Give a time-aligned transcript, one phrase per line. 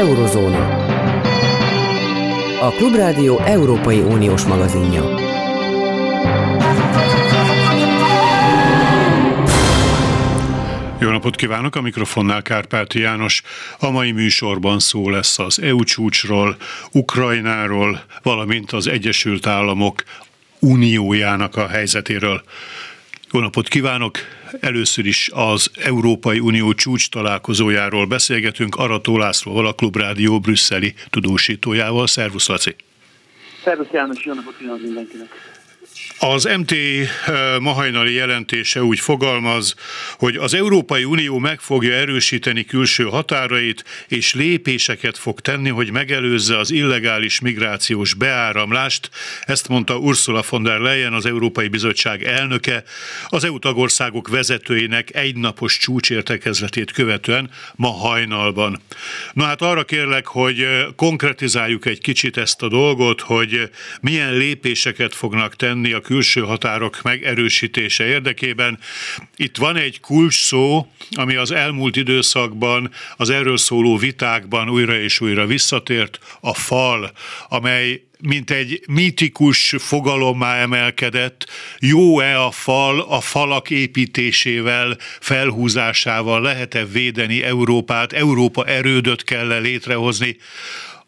[0.00, 0.76] Eurozóna.
[2.60, 5.02] A Klubrádió Európai Uniós magazinja.
[10.98, 13.42] Jó napot kívánok, a mikrofonnál Kárpáti János.
[13.78, 16.56] A mai műsorban szó lesz az EU csúcsról,
[16.92, 20.04] Ukrajnáról, valamint az Egyesült Államok
[20.58, 22.42] uniójának a helyzetéről.
[23.32, 24.18] Jó napot kívánok!
[24.60, 32.06] Először is az Európai Unió csúcs találkozójáról beszélgetünk Arató Lászlóval, a Klubrádió brüsszeli tudósítójával.
[32.06, 32.74] Szervusz Laci!
[33.64, 35.49] Szervusz János, jó napot kívánok mindenkinek!
[36.22, 36.74] Az MT
[37.60, 39.74] mahajnali jelentése úgy fogalmaz,
[40.18, 46.58] hogy az Európai Unió meg fogja erősíteni külső határait, és lépéseket fog tenni, hogy megelőzze
[46.58, 49.10] az illegális migrációs beáramlást.
[49.42, 52.82] Ezt mondta Ursula von der Leyen, az Európai Bizottság elnöke,
[53.28, 58.80] az EU tagországok vezetőinek egynapos csúcsértekezletét követően ma hajnalban.
[59.32, 65.56] Na hát arra kérlek, hogy konkretizáljuk egy kicsit ezt a dolgot, hogy milyen lépéseket fognak
[65.56, 68.78] tenni a külső határok megerősítése érdekében.
[69.36, 75.20] Itt van egy kulcs szó, ami az elmúlt időszakban az erről szóló vitákban újra és
[75.20, 77.12] újra visszatért, a fal,
[77.48, 81.46] amely mint egy mítikus fogalommá emelkedett,
[81.78, 86.40] jó-e a fal, a falak építésével, felhúzásával?
[86.40, 90.36] Lehet-e védeni Európát, Európa erődöt kell létrehozni,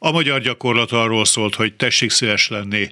[0.05, 2.89] a magyar gyakorlat arról szólt, hogy tessék szíves lenni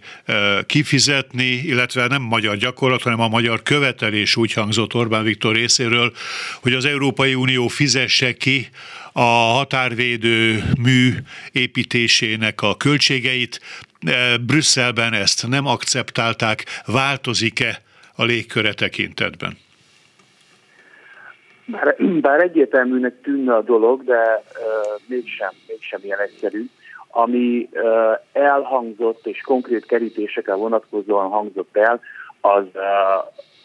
[0.66, 6.12] kifizetni, illetve nem magyar gyakorlat, hanem a magyar követelés úgy hangzott Orbán Viktor részéről,
[6.60, 8.68] hogy az Európai Unió fizesse ki
[9.12, 11.14] a határvédő mű
[11.52, 13.60] építésének a költségeit.
[14.46, 16.64] Brüsszelben ezt nem akceptálták.
[16.86, 17.82] Változik-e
[18.16, 19.58] a légköre tekintetben?
[21.64, 26.66] Bár, bár egyértelműnek tűnne a dolog, de uh, mégsem, mégsem ilyen egyszerű
[27.10, 27.68] ami
[28.32, 32.00] elhangzott és konkrét kerítésekkel vonatkozóan hangzott el,
[32.40, 32.64] az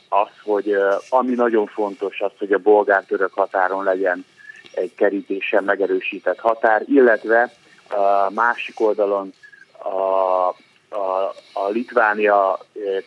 [0.10, 0.76] az, hogy
[1.10, 4.26] ami nagyon fontos, az, hogy a bolgár-török határon legyen
[4.74, 7.52] egy kerítésen megerősített határ, illetve
[7.90, 9.34] a másik oldalon
[9.90, 10.48] a,
[10.90, 12.52] a, a Litvánia,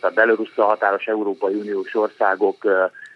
[0.00, 2.66] a Belorusszal határos Európai Uniós országok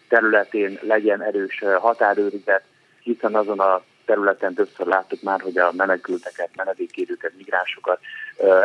[0.08, 2.62] területén legyen erős határőrizet,
[3.02, 7.98] hiszen azon a területen többször láttuk már, hogy a menekülteket, menedékkérőket, migránsokat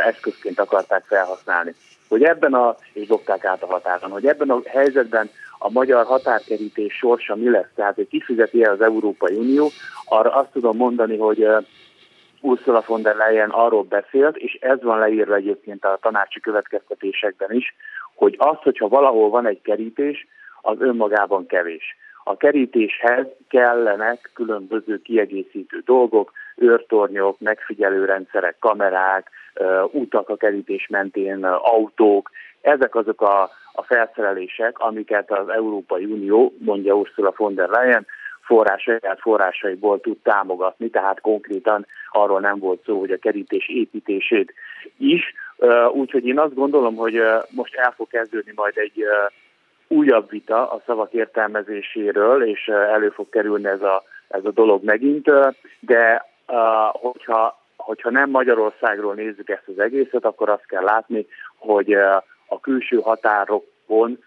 [0.06, 1.76] eszközként akarták felhasználni.
[2.08, 6.94] Hogy ebben a, és dobták át a határon, hogy ebben a helyzetben a magyar határkerítés
[6.94, 9.72] sorsa mi lesz, tehát hogy kifizeti el az Európai Unió,
[10.06, 11.48] arra azt tudom mondani, hogy
[12.48, 17.76] Ursula von der Leyen arról beszélt, és ez van leírva egyébként a tanácsi következtetésekben is,
[18.16, 20.28] hogy az, hogyha valahol van egy kerítés,
[20.62, 21.98] az önmagában kevés.
[22.24, 29.30] A kerítéshez kellenek különböző kiegészítő dolgok, őrtornyok, megfigyelőrendszerek, kamerák,
[29.92, 32.32] utak a kerítés mentén, autók.
[32.62, 38.06] Ezek azok a, a felszerelések, amiket az Európai Unió, mondja Ursula von der Leyen,
[38.48, 44.54] forrásai, forrásaiból tud támogatni, tehát konkrétan arról nem volt szó, hogy a kerítés építését
[44.98, 45.34] is.
[45.92, 49.04] Úgyhogy én azt gondolom, hogy most el fog kezdődni majd egy
[49.88, 55.32] újabb vita a szavak értelmezéséről, és elő fog kerülni ez a, ez a dolog megint,
[55.80, 56.26] de
[56.92, 61.26] hogyha, hogyha nem Magyarországról nézzük ezt az egészet, akkor azt kell látni,
[61.58, 61.94] hogy
[62.48, 64.24] a külső határokon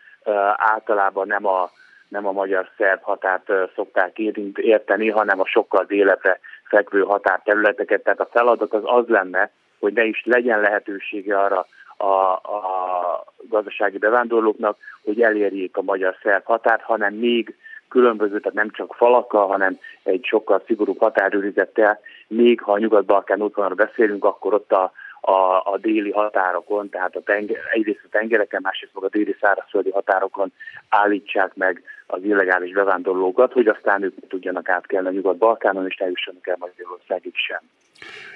[0.56, 1.70] általában nem a,
[2.10, 4.18] nem a magyar-szerb határt szokták
[4.54, 8.02] érteni, hanem a sokkal délebre fekvő határterületeket.
[8.02, 11.66] Tehát a feladat az az lenne, hogy ne is legyen lehetősége arra
[11.96, 17.54] a, a gazdasági bevándorlóknak, hogy elérjék a magyar-szerb határt, hanem még
[17.88, 23.74] különböző, tehát nem csak falakkal, hanem egy sokkal szigorúbb határőrizettel, még ha a Nyugat-Balkán útvonalra
[23.74, 28.94] beszélünk, akkor ott a, a, a déli határokon, tehát a tenger, egyrészt a tengereken, másrészt
[28.94, 30.52] meg a déli szárazföldi határokon
[30.88, 36.48] állítsák meg az illegális bevándorlókat, hogy aztán ők tudjanak átkelni a Nyugat-Balkánon, és ne jussanak
[36.48, 37.60] el Magyarországig sem.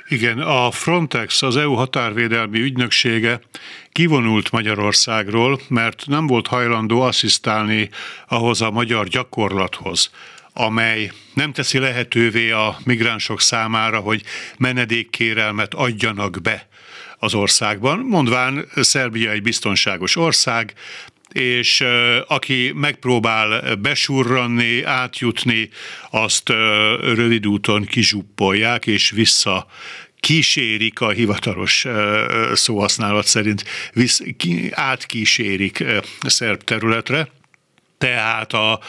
[0.09, 3.41] Igen, a Frontex, az EU határvédelmi ügynöksége
[3.93, 7.88] kivonult Magyarországról, mert nem volt hajlandó asszisztálni
[8.29, 10.11] ahhoz a magyar gyakorlathoz,
[10.55, 14.23] amely nem teszi lehetővé a migránsok számára, hogy
[14.59, 16.67] menedékkérelmet adjanak be
[17.19, 20.73] az országban, mondván Szerbia egy biztonságos ország,
[21.35, 21.85] és
[22.27, 25.69] aki megpróbál besurranni, átjutni,
[26.11, 26.49] azt
[27.01, 29.67] rövid úton kizsuppolják, és vissza
[30.21, 31.87] kísérik a hivatalos
[32.53, 35.85] szóhasználat szerint, visz, ki, átkísérik
[36.21, 37.29] szerb területre.
[37.99, 38.81] Tehát a,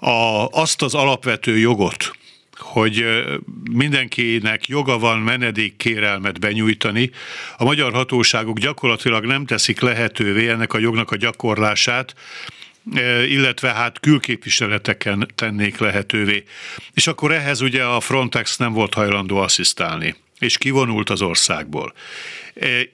[0.00, 2.16] a, azt az alapvető jogot,
[2.58, 3.24] hogy
[3.70, 7.10] mindenkinek joga van menedékkérelmet benyújtani.
[7.56, 12.14] A magyar hatóságok gyakorlatilag nem teszik lehetővé ennek a jognak a gyakorlását,
[13.28, 16.44] illetve hát külképviseleteken tennék lehetővé.
[16.94, 21.92] És akkor ehhez ugye a Frontex nem volt hajlandó asszisztálni, és kivonult az országból.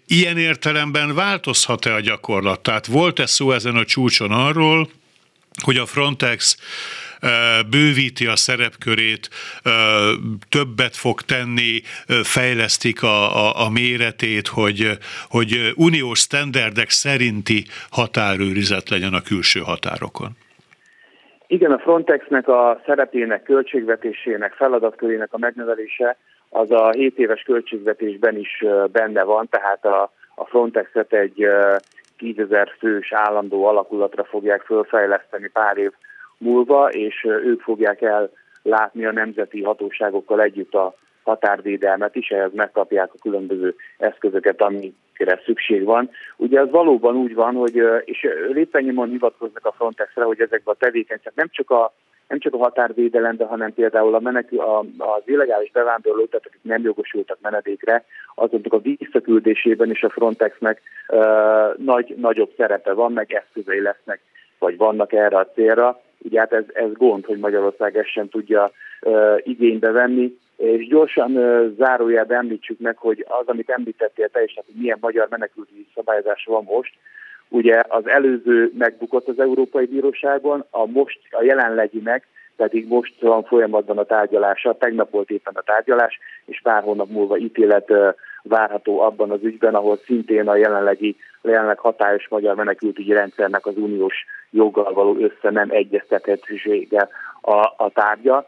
[0.07, 2.61] Ilyen értelemben változhat-e a gyakorlat?
[2.61, 4.91] Tehát volt-e szó ezen a csúcson arról,
[5.63, 6.57] hogy a Frontex
[7.71, 9.29] bővíti a szerepkörét,
[10.49, 11.81] többet fog tenni,
[12.23, 14.91] fejlesztik a, a, a méretét, hogy,
[15.29, 20.31] hogy uniós standardek szerinti határőrizet legyen a külső határokon.
[21.47, 26.17] Igen, a Frontexnek a szerepének, költségvetésének, feladatkörének a megnövelése
[26.49, 31.47] az a 7 éves költségvetésben is benne van, tehát a, a Frontexet egy
[32.19, 35.91] 10 ezer fős állandó alakulatra fogják fölfejleszteni pár év
[36.39, 38.31] múlva, és ők fogják el
[38.63, 45.85] látni a nemzeti hatóságokkal együtt a határvédelmet is, ehhez megkapják a különböző eszközöket, amikre szükség
[45.85, 46.11] van.
[46.37, 51.35] Ugye az valóban úgy van, hogy, és lépenyomon hivatkoznak a Frontexre, hogy ezekben a tevékenységek
[51.35, 51.93] nem csak a
[52.33, 56.83] nem csak a határvédelemben, hanem például a menekül, a, az illegális bevándorlók, tehát akik nem
[56.83, 63.81] jogosultak menedékre, azoknak a visszaküldésében is a Frontexnek uh, nagy, nagyobb szerepe van, meg eszközei
[63.81, 64.21] lesznek,
[64.59, 66.01] vagy vannak erre a célra.
[66.23, 68.71] Ugye hát ez, ez gond, hogy Magyarország ezt sem tudja
[69.01, 70.39] uh, igénybe venni.
[70.57, 75.27] És gyorsan uh, zárójelben említsük meg, hogy az, amit említettél te is, hogy milyen magyar
[75.31, 76.93] menekülti szabályozás van most,
[77.55, 82.27] Ugye az előző megbukott az Európai Bíróságon, a most a jelenlegi meg
[82.57, 87.37] pedig most van folyamatban a tárgyalása, tegnap volt éppen a tárgyalás, és pár hónap múlva
[87.37, 87.93] ítélet
[88.43, 94.15] várható abban az ügyben, ahol szintén a jelenlegi, jelenleg hatályos magyar menekültügyi rendszernek az uniós
[94.53, 97.09] joggal való össze nem egyeztethetősége
[97.41, 98.47] a, a tárgya.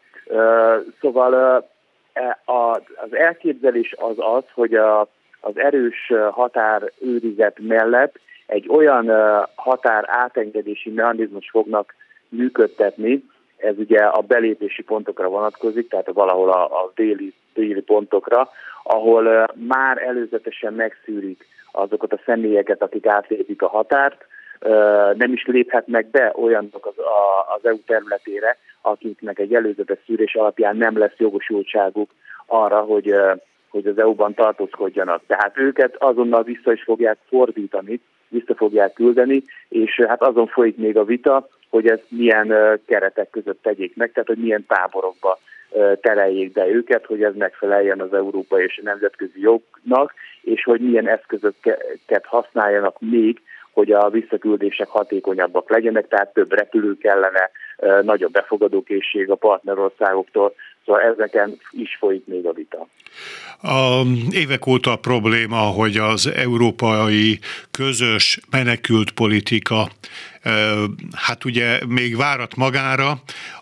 [1.01, 1.65] Szóval
[2.12, 5.01] e, az elképzelés az az, hogy a,
[5.41, 9.11] az erős határőrizet mellett egy olyan
[9.55, 11.95] határ átengedési mechanizmus fognak
[12.29, 13.25] működtetni,
[13.56, 18.49] ez ugye a belépési pontokra vonatkozik, tehát valahol a, a déli, déli pontokra,
[18.83, 24.27] ahol már előzetesen megszűrik azokat a személyeket, akik átlépik a határt,
[25.15, 27.05] nem is léphetnek be olyanok az,
[27.56, 32.11] az EU területére, akiknek egy előzetes szűrés alapján nem lesz jogosultságuk
[32.47, 33.15] arra, hogy,
[33.69, 35.23] hogy az EU-ban tartózkodjanak.
[35.27, 40.97] Tehát őket azonnal vissza is fogják fordítani, vissza fogják küldeni, és hát azon folyik még
[40.97, 45.39] a vita, hogy ezt milyen keretek között tegyék meg, tehát hogy milyen táborokba
[46.01, 51.09] tereljék be őket, hogy ez megfeleljen az európai és a nemzetközi jognak, és hogy milyen
[51.09, 53.41] eszközöket használjanak még,
[53.75, 57.50] hogy a visszaküldések hatékonyabbak legyenek, tehát több repülő kellene,
[58.03, 60.55] nagyobb befogadókészség a partnerországoktól,
[60.85, 62.87] szóval ezeken is folyik még a vita.
[63.62, 67.38] A évek óta a probléma, hogy az európai
[67.71, 69.88] közös menekült politika
[71.17, 73.12] hát ugye még várat magára,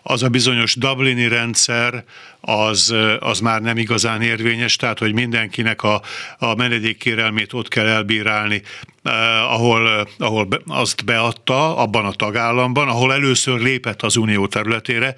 [0.03, 2.03] az a bizonyos Dublini rendszer,
[2.45, 6.01] az, az már nem igazán érvényes, tehát hogy mindenkinek a,
[6.37, 8.61] a menedékkérelmét ott kell elbírálni,
[9.03, 15.15] eh, ahol, ahol azt beadta, abban a tagállamban, ahol először lépett az unió területére,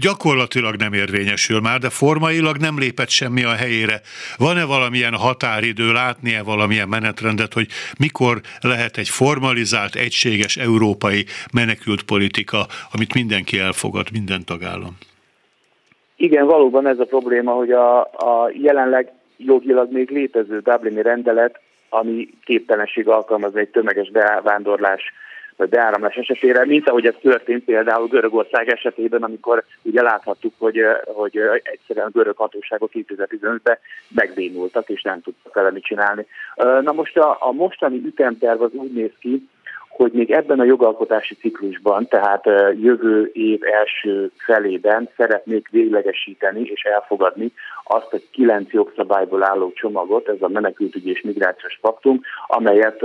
[0.00, 4.00] gyakorlatilag nem érvényesül már, de formailag nem lépett semmi a helyére.
[4.36, 7.68] Van-e valamilyen határidő, látni-e valamilyen menetrendet, hogy
[7.98, 14.96] mikor lehet egy formalizált, egységes európai menekült politika, amit mindenki elfogad, minden tagállam?
[16.24, 22.28] Igen, valóban ez a probléma, hogy a, a jelenleg jogilag még létező Dublini rendelet, ami
[22.44, 25.02] képtelenség alkalmazni egy tömeges bevándorlás
[25.56, 31.38] vagy beáramlás esetére, mint ahogy ez történt például Görögország esetében, amikor ugye láthattuk, hogy, hogy
[31.62, 33.78] egyszerűen görög hatóságok 2015-ben
[34.08, 36.26] megbénultak, és nem tudtak vele mit csinálni.
[36.56, 39.48] Na most a, a mostani ütemterv az úgy néz ki,
[39.96, 42.44] hogy még ebben a jogalkotási ciklusban, tehát
[42.80, 47.52] jövő év első felében szeretnék véglegesíteni és elfogadni
[47.84, 53.02] azt a kilenc jogszabályból álló csomagot, ez a menekültügyi és migrációs paktum, amelyet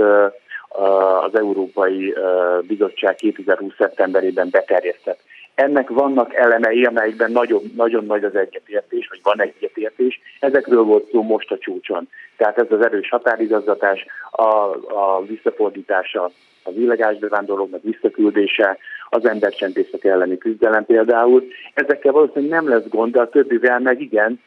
[1.22, 2.14] az Európai
[2.60, 3.72] Bizottság 2020.
[3.78, 5.20] szeptemberében beterjesztett.
[5.54, 10.20] Ennek vannak elemei, amelyekben nagyon, nagyon nagy az egyetértés, vagy van egyetértés.
[10.40, 12.08] Ezekről volt szó most a csúcson.
[12.36, 14.44] Tehát ez az erős határizazgatás, a,
[14.94, 16.30] a visszafordítása
[16.62, 21.44] az illegális bevándorlóknak visszaküldése, az embercsempészek elleni küzdelem például.
[21.74, 24.40] Ezekkel valószínűleg nem lesz gond, de a többivel meg igen,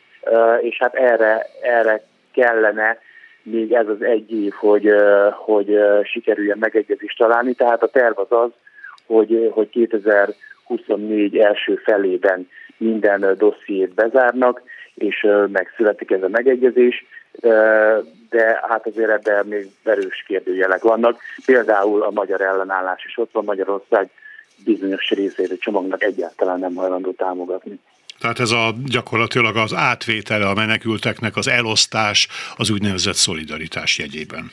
[0.62, 2.98] és hát erre, erre kellene
[3.43, 4.89] még ez az egy év, hogy,
[5.32, 7.53] hogy sikerüljen megegyezést találni.
[7.53, 8.50] Tehát a terv az az,
[9.05, 14.62] hogy, hogy 2024 első felében minden dossziét bezárnak,
[14.95, 17.05] és megszületik ez a megegyezés,
[18.29, 21.19] de hát azért ebben még erős kérdőjelek vannak.
[21.45, 24.09] Például a magyar ellenállás is ott van, Magyarország
[24.63, 27.79] bizonyos részét a csomagnak egyáltalán nem hajlandó támogatni.
[28.19, 34.51] Tehát ez a gyakorlatilag az átvétele a menekülteknek, az elosztás az úgynevezett szolidaritás jegyében.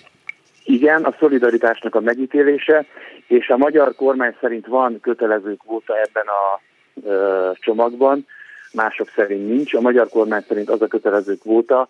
[0.64, 2.87] Igen, a szolidaritásnak a megítélése,
[3.26, 6.61] és a magyar kormány szerint van kötelező kvóta ebben a
[7.04, 8.26] ö, csomagban,
[8.72, 9.74] mások szerint nincs.
[9.74, 11.88] A magyar kormány szerint az a kötelező kvóta,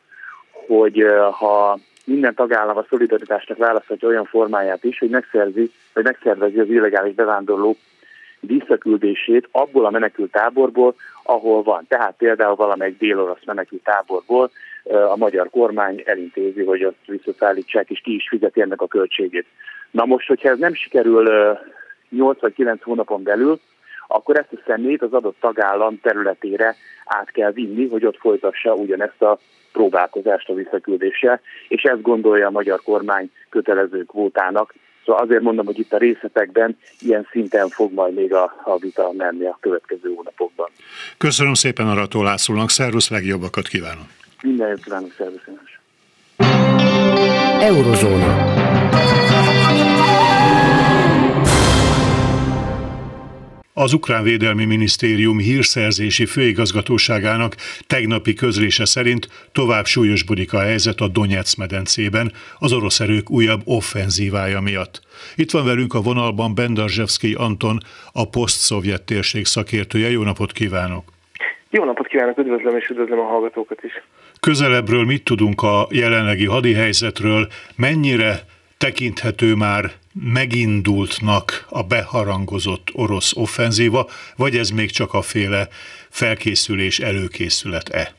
[0.66, 6.68] hogy ha minden tagállam a szolidaritásnak választhatja olyan formáját is, hogy megszerzi, vagy megszervezi az
[6.68, 7.76] illegális bevándorlók
[8.40, 11.84] visszaküldését abból a menekült táborból, ahol van.
[11.88, 14.50] Tehát például valamelyik dél-orosz menekült táborból
[14.84, 19.46] a magyar kormány elintézi, hogy azt visszaszállítsák, és ki is fizeti ennek a költségét.
[19.90, 21.58] Na most, hogyha ez nem sikerül
[22.08, 23.60] 8 vagy 9 hónapon belül,
[24.12, 29.22] akkor ezt a szemét az adott tagállam területére át kell vinni, hogy ott folytassa ugyanezt
[29.22, 29.38] a
[29.72, 34.74] próbálkozást a visszaküldéssel, és ezt gondolja a magyar kormány kötelező kvótának,
[35.04, 39.12] Szóval azért mondom, hogy itt a részletekben ilyen szinten fog majd még a, a vita
[39.16, 40.68] menni a következő hónapokban.
[41.18, 44.06] Köszönöm szépen Arató Lászlónak, szervusz, legjobbakat kívánok!
[44.42, 45.42] Minden jót kívánok, szervusz!
[47.60, 48.36] Eurozóna.
[53.80, 57.54] Az Ukrán Védelmi Minisztérium hírszerzési főigazgatóságának
[57.86, 64.60] tegnapi közlése szerint tovább súlyosbodik a helyzet a Donetsz medencében az orosz erők újabb offenzívája
[64.60, 65.00] miatt.
[65.36, 67.78] Itt van velünk a vonalban Bendarzsevszki Anton,
[68.12, 70.10] a poszt-szovjet térség szakértője.
[70.10, 71.04] Jó napot kívánok!
[71.70, 73.92] Jó napot kívánok, üdvözlöm és üdvözlöm a hallgatókat is.
[74.40, 78.40] Közelebbről mit tudunk a jelenlegi hadihelyzetről, mennyire
[78.78, 85.66] tekinthető már megindultnak a beharangozott orosz offenzíva, vagy ez még csak a féle
[86.10, 88.12] felkészülés, előkészület-e?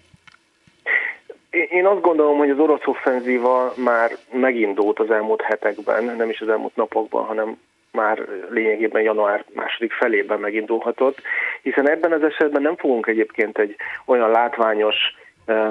[1.69, 6.49] Én azt gondolom, hogy az orosz offenzíva már megindult az elmúlt hetekben, nem is az
[6.49, 7.57] elmúlt napokban, hanem
[7.91, 11.21] már lényegében január második felében megindulhatott,
[11.61, 14.95] hiszen ebben az esetben nem fogunk egyébként egy olyan látványos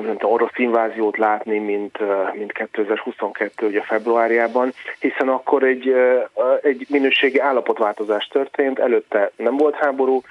[0.03, 1.99] mint orosz inváziót látni, mint,
[2.35, 5.95] mint 2022 ugye februárjában, hiszen akkor egy,
[6.63, 10.23] egy minőségi állapotváltozás történt, előtte nem volt háború,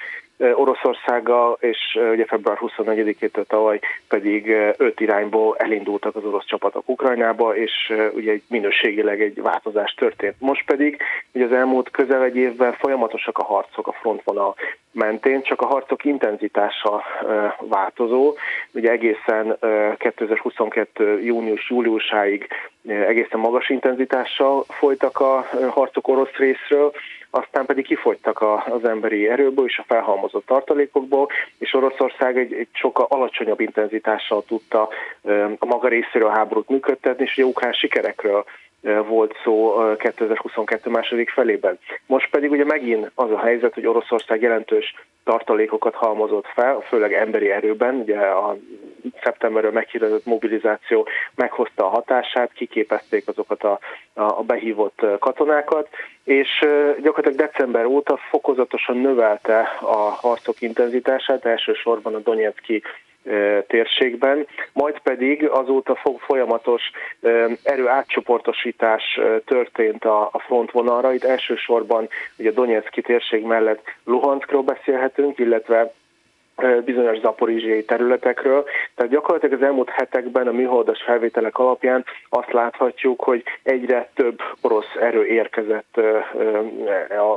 [0.53, 7.93] Oroszországgal, és ugye február 24-től tavaly pedig öt irányból elindultak az orosz csapatok Ukrajnába, és
[8.13, 10.35] ugye egy minőségileg egy változás történt.
[10.39, 11.01] Most pedig
[11.33, 14.55] ugye az elmúlt közel egy évben folyamatosak a harcok a frontvonal
[14.91, 17.03] mentén, csak a harcok intenzitása
[17.59, 18.33] változó.
[18.71, 19.57] Ugye egészen
[19.97, 21.21] 2022.
[21.21, 22.47] június-júliusáig
[22.87, 26.91] egészen magas intenzitással folytak a harcok orosz részről,
[27.29, 33.05] aztán pedig kifogytak az emberi erőből és a felhalmozott tartalékokból, és Oroszország egy, egy sokkal
[33.09, 34.89] alacsonyabb intenzitással tudta
[35.57, 38.45] a maga részéről a háborút működtetni, és ugye ukrán sikerekről
[39.07, 41.79] volt szó 2022 második felében.
[42.05, 44.93] Most pedig ugye megint az a helyzet, hogy Oroszország jelentős
[45.23, 48.57] tartalékokat halmozott fel, főleg emberi erőben, ugye a
[49.23, 53.79] szeptemberről meghirdetett mobilizáció meghozta a hatását, kiképezték azokat a,
[54.13, 55.87] a behívott katonákat,
[56.23, 56.65] és
[57.01, 62.83] gyakorlatilag december óta fokozatosan növelte a harcok intenzitását, elsősorban a Donetszki
[63.67, 66.81] térségben, majd pedig azóta folyamatos
[67.63, 71.13] erő átcsoportosítás történt a frontvonalra.
[71.13, 75.93] Itt elsősorban ugye a Donetszki térség mellett Luhanskról beszélhetünk, illetve
[76.85, 78.65] bizonyos zaporizsiai területekről.
[78.95, 84.95] Tehát gyakorlatilag az elmúlt hetekben a műholdas felvételek alapján azt láthatjuk, hogy egyre több orosz
[84.99, 85.99] erő érkezett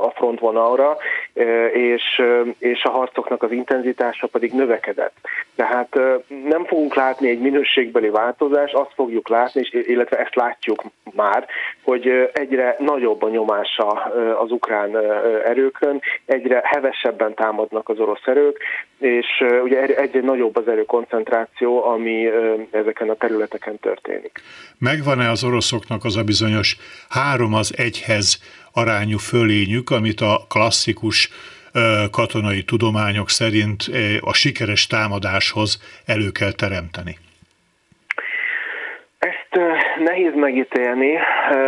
[0.03, 0.97] a frontvonalra,
[1.73, 2.21] és,
[2.57, 5.15] és a harcoknak az intenzitása pedig növekedett.
[5.55, 5.99] Tehát
[6.43, 10.83] nem fogunk látni egy minőségbeli változást, azt fogjuk látni, illetve ezt látjuk
[11.15, 11.45] már,
[11.83, 13.87] hogy egyre nagyobb a nyomása
[14.39, 14.97] az ukrán
[15.45, 18.57] erőkön, egyre hevesebben támadnak az orosz erők,
[19.17, 22.29] és ugye egyre nagyobb az erőkoncentráció, ami
[22.71, 24.41] ezeken a területeken történik.
[24.79, 26.77] Megvan-e az oroszoknak az a bizonyos
[27.09, 28.39] három az egyhez
[28.73, 31.29] arányú fölényük, amit a klasszikus
[32.11, 33.83] katonai tudományok szerint
[34.21, 37.17] a sikeres támadáshoz elő kell teremteni?
[39.19, 39.53] Ezt
[39.99, 41.17] nehéz megítélni,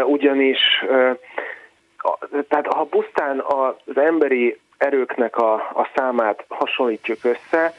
[0.06, 0.60] ugyanis
[2.50, 7.74] tehát ha pusztán az emberi erőknek a, a számát hasonlítjuk össze,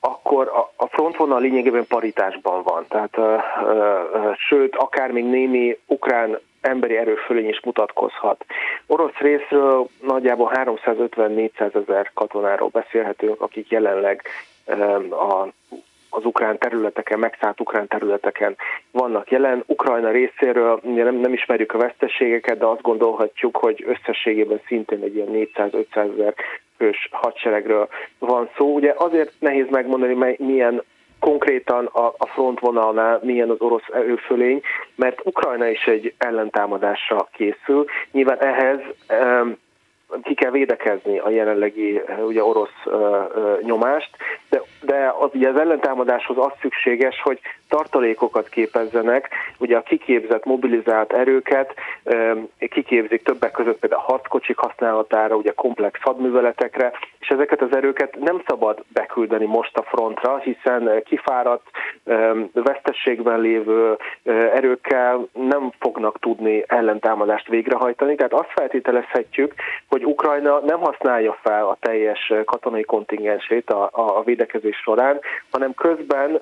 [0.00, 2.84] akkor a, a frontvonal lényegében paritásban van.
[2.88, 8.44] Tehát, ö, ö, sőt, akár még némi ukrán emberi erőfölény is mutatkozhat.
[8.86, 14.22] Orosz részről nagyjából 350-400 ezer katonáról beszélhetünk, akik jelenleg
[15.10, 15.46] a
[16.10, 18.56] az ukrán területeken, megszállt ukrán területeken
[18.90, 19.62] vannak jelen.
[19.66, 25.14] Ukrajna részéről ugye nem, nem ismerjük a veszteségeket, de azt gondolhatjuk, hogy összességében szintén egy
[25.14, 26.34] ilyen 400-500 ezer
[26.76, 27.88] fős hadseregről
[28.18, 28.74] van szó.
[28.74, 30.82] Ugye azért nehéz megmondani, milyen
[31.20, 34.60] konkrétan a, a frontvonalnál milyen az orosz erőfölény,
[34.94, 37.84] mert Ukrajna is egy ellentámadásra készül.
[38.12, 39.56] Nyilván ehhez um,
[40.22, 44.10] ki kell védekezni a jelenlegi ugye, orosz uh, uh, nyomást,
[44.50, 51.12] de, de az, ugye az ellentámadáshoz az szükséges, hogy tartalékokat képezzenek, ugye a kiképzett, mobilizált
[51.12, 51.74] erőket
[52.04, 58.42] um, kiképzik többek között például harckocsik használatára, ugye komplex hadműveletekre, és ezeket az erőket nem
[58.46, 61.66] szabad beküldeni most a frontra, hiszen kifáradt,
[62.04, 63.98] um, vesztességben lévő uh,
[64.34, 69.54] erőkkel nem fognak tudni ellentámadást végrehajtani, tehát azt feltételezhetjük,
[69.88, 75.74] hogy hogy Ukrajna nem használja fel a teljes katonai kontingensét a, a védekezés során, hanem
[75.74, 76.40] közben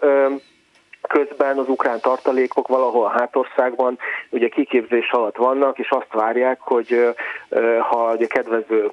[1.07, 3.99] Közben az ukrán tartalékok valahol a hátországban
[4.31, 7.15] ugye kiképzés alatt vannak, és azt várják, hogy
[7.81, 8.91] ha ugye kedvező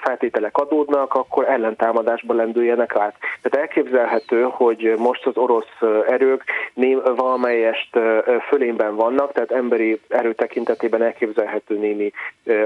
[0.00, 3.14] feltételek adódnak, akkor ellentámadásba lendüljenek át.
[3.42, 6.44] Tehát elképzelhető, hogy most az orosz erők
[7.16, 7.98] valamelyest
[8.48, 12.12] fölényben vannak, tehát emberi erő tekintetében elképzelhető némi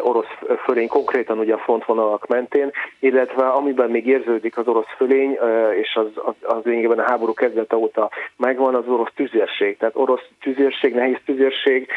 [0.00, 5.38] orosz fölény, konkrétan ugye a frontvonalak mentén, illetve amiben még érződik az orosz fölény,
[5.80, 9.76] és az, az, az lényegében a háború kezdete óta meg megvan az orosz tüzérség.
[9.76, 11.88] Tehát orosz tüzérség, nehéz tüzérség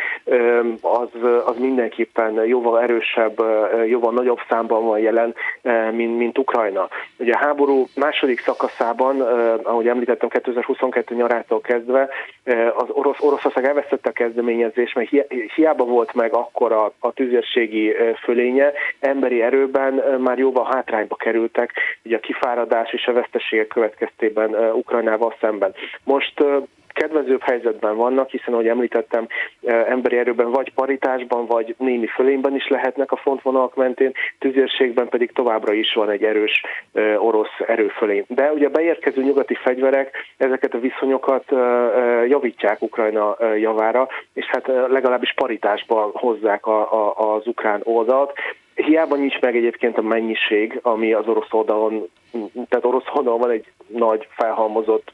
[0.81, 1.09] az,
[1.45, 3.43] az mindenképpen jóval erősebb,
[3.85, 5.35] jóval nagyobb számban van jelen,
[5.91, 6.87] mint, mint Ukrajna.
[7.17, 9.21] Ugye a háború második szakaszában,
[9.63, 12.09] ahogy említettem, 2022 nyarától kezdve
[12.75, 15.09] az orosz, Oroszország elvesztette a kezdeményezést, mert
[15.55, 21.71] hiába volt meg akkor a, a tüzérségi fölénye, emberi erőben már jóval hátrányba kerültek,
[22.03, 25.73] ugye a kifáradás és a veszteségek következtében Ukrajnával szemben.
[26.03, 26.43] Most
[26.93, 29.27] kedvezőbb helyzetben vannak, hiszen ahogy említettem,
[29.65, 35.73] emberi erőben vagy paritásban, vagy némi fölényben is lehetnek a frontvonalak mentén, tüzérségben pedig továbbra
[35.73, 36.63] is van egy erős
[37.17, 38.25] orosz erőfölény.
[38.27, 41.45] De ugye a beérkező nyugati fegyverek ezeket a viszonyokat
[42.27, 48.33] javítják Ukrajna javára, és hát legalábbis paritásban hozzák a, a, az ukrán oldalt.
[48.75, 52.09] Hiába nincs meg egyébként a mennyiség, ami az orosz oldalon,
[52.69, 55.11] tehát orosz oldalon van egy nagy felhalmozott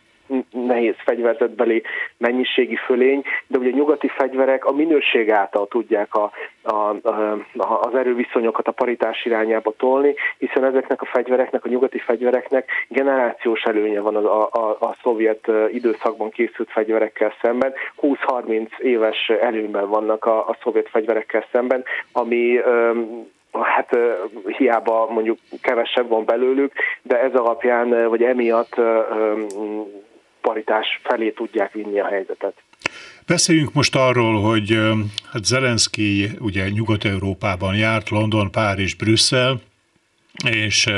[0.51, 1.83] nehéz fegyverzetbeli
[2.17, 6.89] mennyiségi fölény, de ugye a nyugati fegyverek a minőség által tudják a, a,
[7.57, 13.61] a, az erőviszonyokat a paritás irányába tolni, hiszen ezeknek a fegyvereknek, a nyugati fegyvereknek generációs
[13.61, 17.73] előnye van a, a, a szovjet időszakban készült fegyverekkel szemben.
[18.01, 22.59] 20-30 éves előnyben vannak a, a szovjet fegyverekkel szemben, ami
[23.63, 23.97] hát
[24.57, 28.75] hiába mondjuk kevesebb van belőlük, de ez alapján, vagy emiatt
[30.47, 32.53] paritás felé tudják vinni a helyzetet.
[33.25, 34.79] Beszéljünk most arról, hogy
[35.31, 39.61] hát Zelenszky ugye Nyugat-Európában járt, London, Párizs, Brüsszel,
[40.49, 40.89] és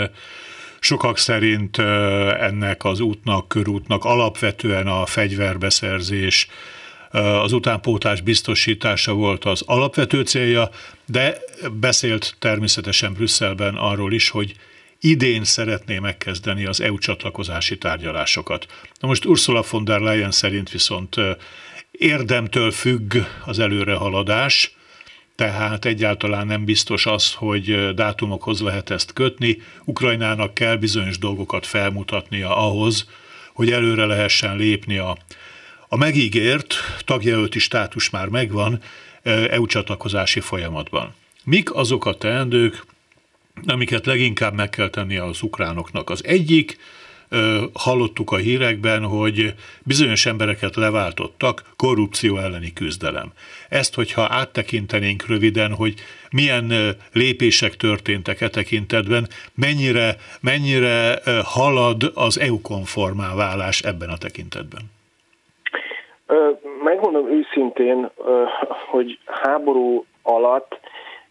[0.79, 1.77] sokak szerint
[2.39, 6.47] ennek az útnak, körútnak alapvetően a fegyverbeszerzés,
[7.43, 10.69] az utánpótlás biztosítása volt az alapvető célja,
[11.05, 11.37] de
[11.79, 14.53] beszélt természetesen Brüsszelben arról is, hogy
[14.99, 18.65] idén szeretné megkezdeni az EU csatlakozási tárgyalásokat.
[18.99, 21.15] Na most Ursula von der Leyen szerint viszont
[21.91, 24.77] érdemtől függ az előrehaladás,
[25.35, 29.57] tehát egyáltalán nem biztos az, hogy dátumokhoz lehet ezt kötni.
[29.85, 33.09] Ukrajnának kell bizonyos dolgokat felmutatnia ahhoz,
[33.53, 35.17] hogy előre lehessen lépni a,
[35.87, 38.81] a megígért, tagjelölti státus már megvan,
[39.23, 41.13] EU csatlakozási folyamatban.
[41.43, 42.85] Mik azok a teendők,
[43.65, 46.09] amiket leginkább meg kell tennie az ukránoknak.
[46.09, 46.77] Az egyik,
[47.73, 53.31] hallottuk a hírekben, hogy bizonyos embereket leváltottak, korrupció elleni küzdelem.
[53.69, 55.93] Ezt, hogyha áttekintenénk röviden, hogy
[56.31, 56.73] milyen
[57.13, 64.81] lépések történtek e tekintetben, mennyire, mennyire halad az EU-konformá válás ebben a tekintetben?
[66.83, 68.09] Megmondom őszintén,
[68.89, 70.79] hogy háború alatt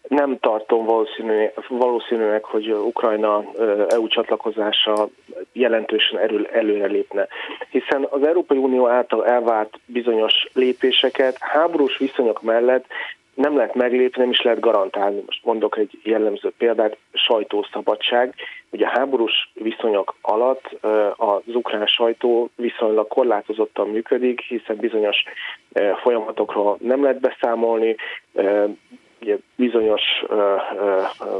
[0.09, 3.43] nem tartom valószínűnek, valószínűnek, hogy Ukrajna
[3.87, 5.09] EU csatlakozása
[5.51, 7.27] jelentősen erő, előre lépne.
[7.69, 12.85] Hiszen az Európai Unió által elvárt bizonyos lépéseket háborús viszonyok mellett
[13.33, 15.23] nem lehet meglépni, nem is lehet garantálni.
[15.25, 18.33] Most mondok egy jellemző példát, sajtószabadság.
[18.69, 20.77] Ugye a háborús viszonyok alatt
[21.15, 25.23] az ukrán sajtó viszonylag korlátozottan működik, hiszen bizonyos
[26.01, 27.95] folyamatokról nem lehet beszámolni,
[29.21, 30.01] ugye bizonyos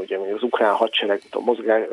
[0.00, 1.20] ugye az ukrán hadsereg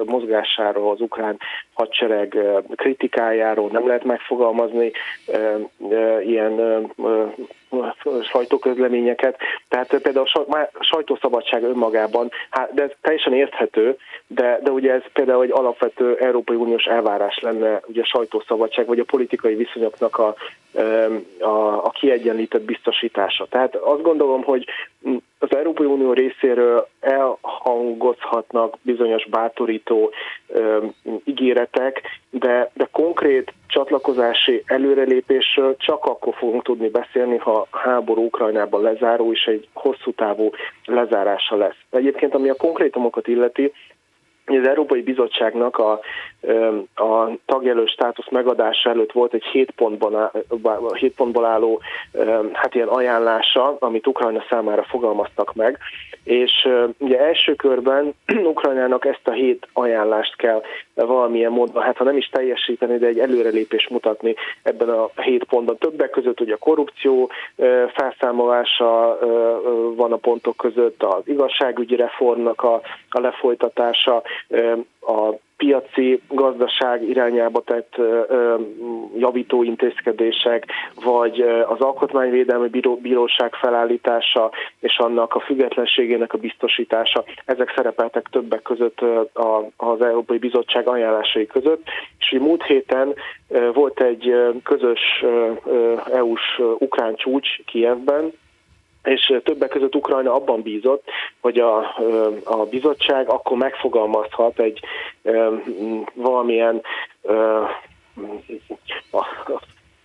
[0.06, 1.38] mozgásáról, az ukrán
[1.74, 2.38] hadsereg
[2.76, 4.92] kritikájáról nem lehet megfogalmazni
[6.24, 6.86] ilyen
[8.32, 9.38] sajtóközleményeket.
[9.68, 15.44] Tehát például a sajtószabadság önmagában, hát, de ez teljesen érthető, de, de ugye ez például
[15.44, 20.36] egy alapvető Európai Uniós elvárás lenne, ugye a sajtószabadság, vagy a politikai viszonyoknak a,
[21.40, 23.46] a, a kiegyenlített biztosítása.
[23.50, 24.66] Tehát azt gondolom, hogy
[25.40, 30.12] az Európai Unió részéről elhangozhatnak bizonyos bátorító
[30.48, 30.86] ö,
[31.24, 38.82] ígéretek, de, de konkrét csatlakozási előrelépésről csak akkor fogunk tudni beszélni, ha a háború Ukrajnában
[38.82, 40.50] lezáró és egy hosszú távú
[40.86, 41.78] lezárása lesz.
[41.90, 43.72] Egyébként, ami a konkrétumokat illeti,
[44.56, 45.92] az Európai Bizottságnak a,
[46.96, 50.32] a tagjelölt státusz megadása előtt volt egy 7 pontból,
[50.94, 51.82] 7 pontból álló
[52.54, 55.78] hát ilyen ajánlása, amit Ukrajna számára fogalmaztak meg,
[56.24, 58.14] és ugye első körben
[58.54, 60.62] Ukrajnának ezt a hét ajánlást kell
[60.94, 65.78] valamilyen módon, hát ha nem is teljesíteni, de egy előrelépés mutatni ebben a hét pontban.
[65.78, 67.30] Többek között ugye a korrupció
[67.94, 69.18] felszámolása
[69.96, 74.24] van a pontok között, az igazságügyi reformnak a, a lefolytatása,
[75.02, 77.96] a piaci gazdaság irányába tett
[79.18, 80.66] javító intézkedések,
[81.04, 82.70] vagy az alkotmányvédelmi
[83.02, 89.00] bíróság felállítása és annak a függetlenségének a biztosítása, ezek szerepeltek többek között
[89.78, 91.84] az Európai Bizottság ajánlásai között,
[92.20, 93.14] és múlt héten
[93.74, 95.26] volt egy közös
[96.14, 98.32] EU-s ukrán csúcs Kievben,
[99.04, 101.04] és többek között Ukrajna abban bízott,
[101.40, 101.78] hogy a,
[102.44, 104.80] a bizottság akkor megfogalmazhat egy
[106.14, 106.82] valamilyen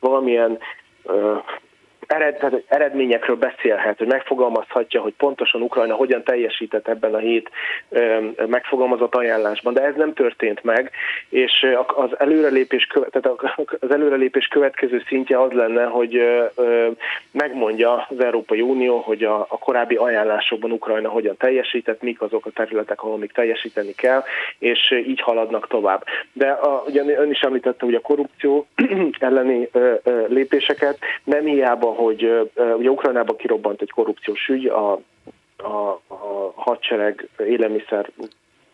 [0.00, 0.59] valamilyen
[2.12, 7.51] ered, tehát eredményekről beszélhet, hogy megfogalmazhatja, hogy pontosan Ukrajna hogyan teljesített ebben a hét
[8.46, 10.90] megfogalmazott ajánlásban, de ez nem történt meg,
[11.29, 13.42] és az előrelépés, tehát
[13.81, 16.20] az előrelépés következő szintje az lenne, hogy
[17.31, 22.51] megmondja az Európai Unió, hogy a, a korábbi ajánlásokban Ukrajna hogyan teljesített, mik azok a
[22.51, 24.22] területek, ahol még teljesíteni kell,
[24.59, 26.05] és így haladnak tovább.
[26.33, 28.66] De a, ugye ön is említette, hogy a korrupció
[29.18, 29.68] elleni
[30.29, 34.92] lépéseket nem hiába, hogy ugye Ukrajnában kirobbant egy korrupciós ügy, a,
[35.56, 38.10] a, a hadsereg élelmiszer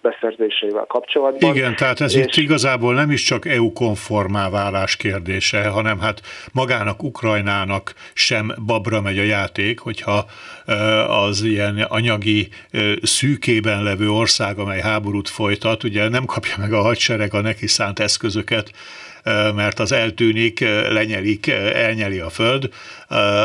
[0.03, 1.57] beszerzéseivel kapcsolatban.
[1.57, 2.25] Igen, tehát ez és...
[2.25, 6.21] itt igazából nem is csak EU-konformá válás kérdése, hanem hát
[6.53, 10.27] magának Ukrajnának sem babra megy a játék, hogyha
[11.09, 12.49] az ilyen anyagi
[13.03, 17.99] szűkében levő ország, amely háborút folytat, ugye nem kapja meg a hadsereg a neki szánt
[17.99, 18.71] eszközöket,
[19.55, 22.69] mert az eltűnik, lenyelik, elnyeli a föld,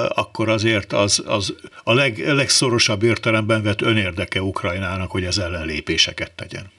[0.08, 6.32] akkor azért az, az a leg, legszorosabb értelemben vett önérdeke Ukrajnának, hogy ez ellen lépéseket
[6.48, 6.72] tegyen.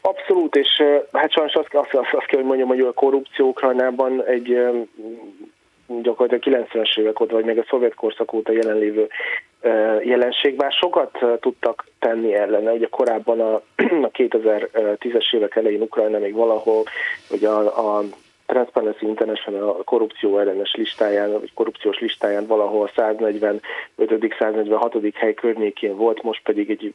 [0.00, 4.24] Abszolút, és hát sajnos azt, azt, azt, azt kell, hogy mondjam, hogy a korrupció Ukrajnában
[4.24, 4.58] egy
[6.02, 9.08] gyakorlatilag 90-es évek óta, vagy még a szovjet korszak óta jelenlévő
[10.02, 12.72] jelenség, bár sokat tudtak tenni ellene.
[12.72, 13.54] Ugye korábban a,
[14.08, 16.84] a 2010-es évek elején Ukrajna még valahol,
[17.30, 18.02] ugye a, a
[18.46, 25.12] Transparency International a korrupció ellenes listáján, vagy korrupciós listáján valahol 145.-146.
[25.14, 26.94] hely környékén volt, most pedig egy,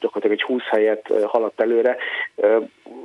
[0.00, 1.96] gyakorlatilag egy 20 helyet haladt előre.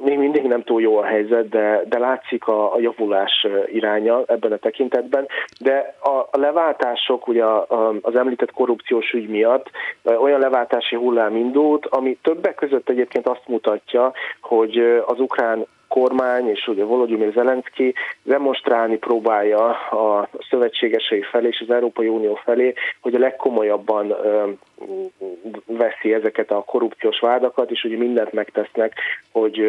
[0.03, 4.51] Még mindig nem túl jó a helyzet, de, de látszik a, a javulás iránya ebben
[4.51, 5.27] a tekintetben,
[5.60, 7.43] de a, a leváltások ugye
[8.01, 9.69] az említett korrupciós ügy miatt
[10.03, 16.67] olyan leváltási hullám indult, ami többek között egyébként azt mutatja, hogy az ukrán kormány és
[16.67, 23.19] ugye Volodymyr Zelenszky demonstrálni próbálja a szövetségesei felé és az Európai Unió felé, hogy a
[23.19, 24.15] legkomolyabban
[25.65, 28.93] veszi ezeket a korrupciós vádakat, és ugye mindent megtesznek,
[29.32, 29.62] hogy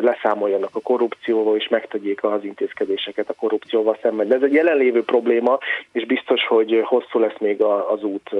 [0.00, 4.28] leszámoljanak a korrupcióval, és megtegyék az intézkedéseket a korrupcióval szemben.
[4.28, 5.58] De ez egy jelenlévő probléma,
[5.92, 8.30] és biztos, hogy hosszú lesz még az út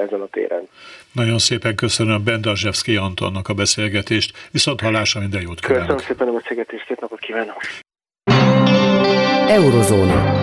[0.00, 0.68] ezen a téren.
[1.12, 5.97] Nagyon szépen köszönöm Bendazsevszki Antonnak a beszélgetést, viszont hallásra minden jót kívánok.
[5.98, 7.62] Köszönöm szépen a beszélgetést, szép napot kívánok.
[9.48, 10.42] Eurozóna.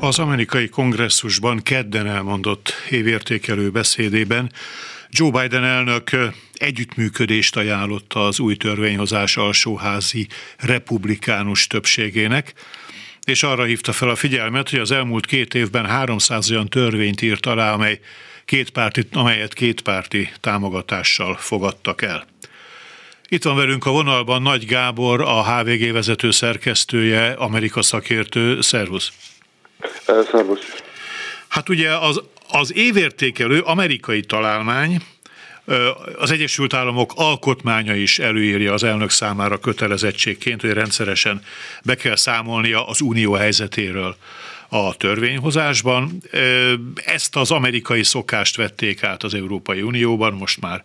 [0.00, 4.52] Az amerikai kongresszusban kedden elmondott évértékelő beszédében
[5.10, 6.10] Joe Biden elnök
[6.54, 10.26] együttműködést ajánlott az új törvényhozás alsóházi
[10.58, 12.52] republikánus többségének,
[13.24, 17.46] és arra hívta fel a figyelmet, hogy az elmúlt két évben 300 olyan törvényt írt
[17.46, 18.00] alá, amely
[18.46, 22.26] két párti, amelyet kétpárti támogatással fogadtak el.
[23.28, 28.60] Itt van velünk a vonalban Nagy Gábor, a HVG vezető szerkesztője, Amerika szakértő.
[28.60, 29.12] Szervusz!
[30.30, 30.82] Szervusz.
[31.48, 35.02] Hát ugye az, az évértékelő amerikai találmány,
[36.16, 41.42] az Egyesült Államok alkotmánya is előírja az elnök számára kötelezettségként, hogy rendszeresen
[41.82, 44.16] be kell számolnia az unió helyzetéről
[44.68, 46.22] a törvényhozásban.
[46.94, 50.82] Ezt az amerikai szokást vették át az Európai Unióban, most már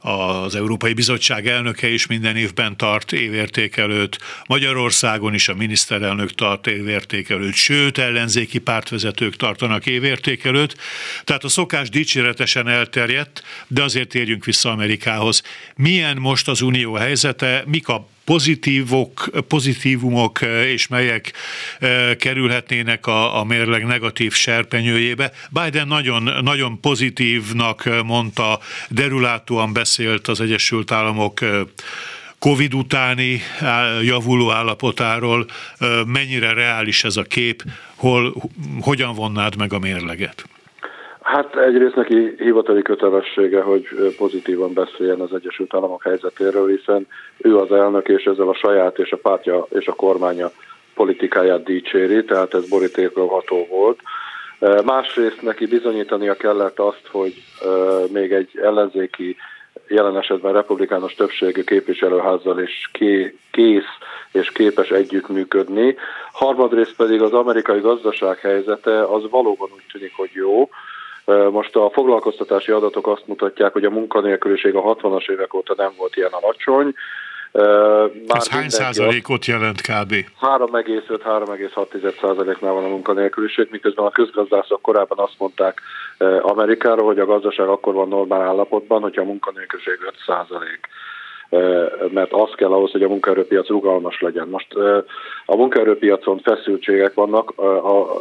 [0.00, 7.54] az Európai Bizottság elnöke is minden évben tart évértékelőt, Magyarországon is a miniszterelnök tart évértékelőt,
[7.54, 10.76] sőt ellenzéki pártvezetők tartanak évértékelőt,
[11.24, 15.42] tehát a szokás dicséretesen elterjedt, de azért térjünk vissza Amerikához.
[15.76, 21.32] Milyen most az unió helyzete, mik a pozitívok, pozitívumok eh, és melyek
[21.78, 25.32] eh, kerülhetnének a, a mérleg negatív serpenyőjébe.
[25.50, 31.60] Biden nagyon, nagyon pozitívnak mondta, derülátóan beszélt az Egyesült Államok eh,
[32.38, 33.42] Covid utáni
[34.02, 35.46] javuló állapotáról,
[36.06, 37.62] mennyire reális ez a kép,
[37.94, 40.44] hol, hogyan vonnád meg a mérleget?
[41.30, 47.06] Hát egyrészt neki hivatali kötelessége, hogy pozitívan beszéljen az Egyesült Államok helyzetéről, hiszen
[47.38, 50.50] ő az elnök, és ezzel a saját és a pártja és a kormánya
[50.94, 54.00] politikáját dicséri, tehát ez borítékolható volt.
[54.84, 57.34] Másrészt neki bizonyítania kellett azt, hogy
[58.12, 59.36] még egy ellenzéki,
[59.88, 62.90] jelen esetben republikánus többségű képviselőházzal is
[63.50, 63.92] kész
[64.32, 65.96] és képes együttműködni.
[66.32, 70.68] Harmadrészt pedig az amerikai gazdaság helyzete az valóban úgy tűnik, hogy jó,
[71.50, 76.16] most a foglalkoztatási adatok azt mutatják, hogy a munkanélküliség a 60-as évek óta nem volt
[76.16, 76.94] ilyen alacsony.
[77.52, 80.12] Már Ez hány százalékot jelent kb?
[80.40, 85.80] 3,5-3,6 százaléknál van a munkanélküliség, miközben a közgazdászok korábban azt mondták
[86.40, 90.88] Amerikáról, hogy a gazdaság akkor van normál állapotban, hogyha a munkanélküliség 5 százalék
[92.10, 94.48] mert az kell ahhoz, hogy a munkaerőpiac rugalmas legyen.
[94.48, 94.74] Most
[95.46, 98.16] a munkaerőpiacon feszültségek vannak, a,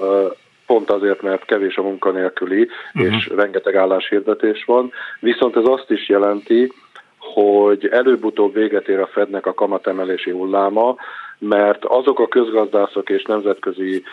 [0.69, 3.15] pont azért, mert kevés a munkanélküli, uh-huh.
[3.15, 4.91] és rengeteg álláshirdetés van.
[5.19, 6.71] Viszont ez azt is jelenti,
[7.17, 10.95] hogy előbb-utóbb véget ér a Fednek a kamatemelési hulláma,
[11.39, 14.03] mert azok a közgazdászok és nemzetközi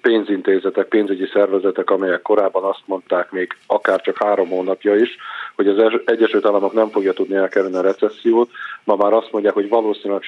[0.00, 5.16] pénzintézetek, pénzügyi szervezetek, amelyek korábban azt mondták még akár csak három hónapja is,
[5.54, 8.50] hogy az Egyesült Államok nem fogja tudni elkerülni a recessziót,
[8.84, 10.22] ma már azt mondják, hogy valószínűleg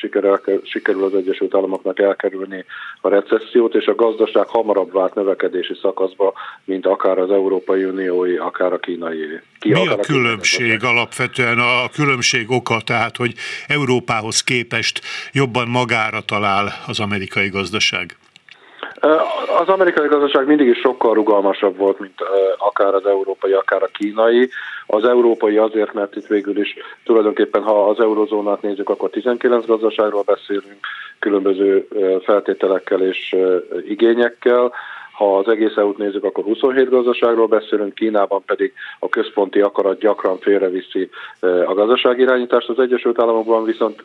[0.62, 2.64] sikerül, az Egyesült Államoknak elkerülni
[3.00, 6.32] a recessziót, és a gazdaság hamarabb vált növekedési szakaszba,
[6.64, 9.40] mint akár az Európai Uniói, akár a kínai.
[9.58, 11.58] Ki Mi a, a különbség alapvetően?
[11.58, 13.34] A különbség oka, tehát, hogy
[13.66, 15.00] Európához képest
[15.32, 15.68] jobban
[16.10, 18.16] magára talál az amerikai gazdaság?
[19.60, 22.18] Az amerikai gazdaság mindig is sokkal rugalmasabb volt, mint
[22.58, 24.50] akár az európai, akár a kínai.
[24.86, 30.22] Az európai azért, mert itt végül is tulajdonképpen, ha az eurozónát nézzük, akkor 19 gazdaságról
[30.22, 30.86] beszélünk,
[31.18, 31.88] különböző
[32.24, 33.36] feltételekkel és
[33.88, 34.72] igényekkel.
[35.12, 40.38] Ha az egész EU-t nézzük, akkor 27 gazdaságról beszélünk, Kínában pedig a központi akarat gyakran
[40.38, 42.68] félreviszi a gazdaságirányítást.
[42.68, 44.02] Az Egyesült Államokban viszont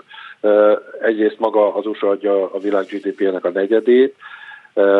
[1.01, 4.15] egyrészt maga az USA adja a világ GDP-nek a negyedét,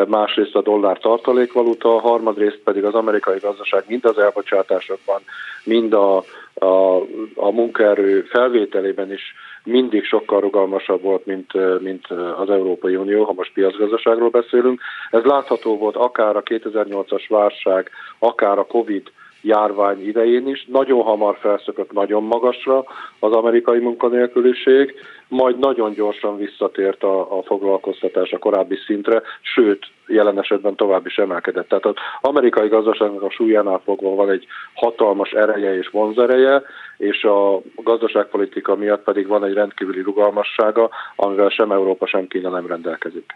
[0.07, 5.21] másrészt a dollár tartalékvaluta, harmadrészt pedig az amerikai gazdaság mind az elbocsátásokban,
[5.63, 6.17] mind a,
[6.53, 6.95] a,
[7.35, 13.53] a munkaerő felvételében is mindig sokkal rugalmasabb volt, mint, mint az Európai Unió, ha most
[13.53, 14.81] piacgazdaságról beszélünk.
[15.11, 20.65] Ez látható volt akár a 2008-as válság, akár a Covid járvány idején is.
[20.71, 22.83] Nagyon hamar felszökött nagyon magasra
[23.19, 24.95] az amerikai munkanélküliség,
[25.27, 31.15] majd nagyon gyorsan visszatért a, a foglalkoztatás a korábbi szintre, sőt, jelen esetben tovább is
[31.15, 31.67] emelkedett.
[31.67, 36.61] Tehát az amerikai gazdaságnak a súlyánál fogva van egy hatalmas ereje és vonzereje,
[36.97, 42.67] és a gazdaságpolitika miatt pedig van egy rendkívüli rugalmassága, amivel sem Európa, sem Kína nem
[42.67, 43.35] rendelkezik.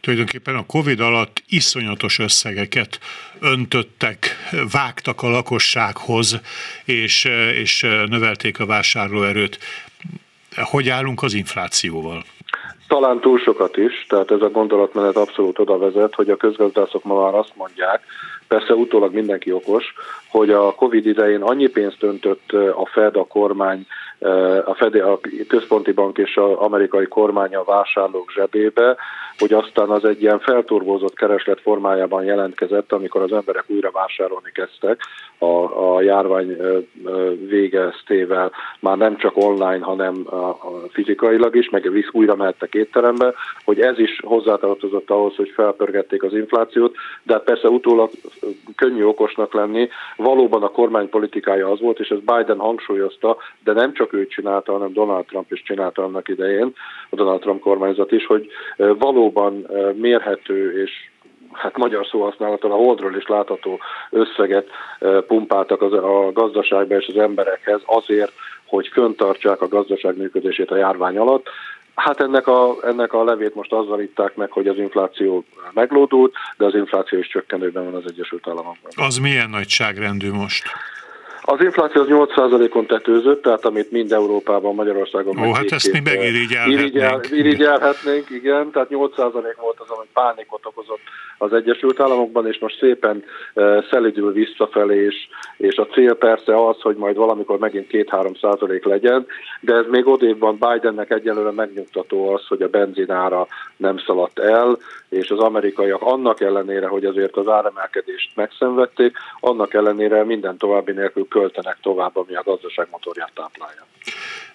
[0.00, 2.98] Tulajdonképpen a Covid alatt iszonyatos összegeket
[3.40, 4.36] öntöttek,
[4.72, 6.40] vágtak a lakossághoz,
[6.84, 7.24] és,
[7.60, 9.58] és növelték a vásárlóerőt.
[10.62, 12.24] Hogy állunk az inflációval?
[12.88, 17.22] Talán túl sokat is, tehát ez a gondolatmenet abszolút oda vezet, hogy a közgazdászok ma
[17.22, 18.02] már azt mondják,
[18.48, 19.94] persze utólag mindenki okos,
[20.28, 23.86] hogy a Covid idején annyi pénzt öntött a Fed, a kormány,
[24.64, 28.96] a, Fed, a központi bank és az amerikai kormány a vásárlók zsebébe,
[29.38, 35.00] hogy aztán az egy ilyen felturbózott kereslet formájában jelentkezett, amikor az emberek újra vásárolni kezdtek
[35.38, 36.56] a, a járvány
[37.48, 43.34] végeztével, már nem csak online, hanem a, a fizikailag is, meg visz újra mehettek étterembe,
[43.64, 48.10] hogy ez is hozzátartozott ahhoz, hogy felpörgették az inflációt, de hát persze utólag
[48.76, 53.92] könnyű okosnak lenni, valóban a kormány politikája az volt, és ez Biden hangsúlyozta, de nem
[53.92, 56.74] csak ő csinálta, hanem Donald Trump is csinálta annak idején,
[57.10, 60.90] a Donald Trump kormányzat is, hogy valóban mérhető és
[61.52, 63.78] hát magyar szóhasználattal a holdról is látható
[64.10, 64.68] összeget
[65.26, 68.32] pumpáltak az, a gazdaságba és az emberekhez azért,
[68.66, 71.48] hogy föntartsák a gazdaság működését a járvány alatt.
[71.96, 76.64] Hát ennek a, ennek a levét most azzal itták meg, hogy az infláció meglódult, de
[76.64, 78.92] az infláció is csökkenőben van az Egyesült Államokban.
[78.96, 80.64] Az milyen nagyságrendű most?
[81.48, 85.38] Az infláció az 8%-on tetőzött, tehát amit mind Európában, Magyarországon...
[85.38, 87.30] Ó, hát ezt mi megirigyelhetnénk.
[87.30, 91.00] Irigyelhetnénk, igen, tehát 8% volt az, ami pánikot okozott
[91.38, 95.14] az Egyesült Államokban, és most szépen uh, szelidül visszafelé, és,
[95.56, 99.26] és a cél persze az, hogy majd valamikor megint 2-3 százalék legyen,
[99.60, 100.58] de ez még odébb van.
[100.58, 106.86] Bidennek egyelőre megnyugtató az, hogy a benzinára nem szaladt el, és az amerikaiak annak ellenére,
[106.86, 112.88] hogy azért az áremelkedést megszenvedték, annak ellenére minden további nélkül költenek tovább, ami a gazdaság
[112.90, 113.86] motorját táplálja.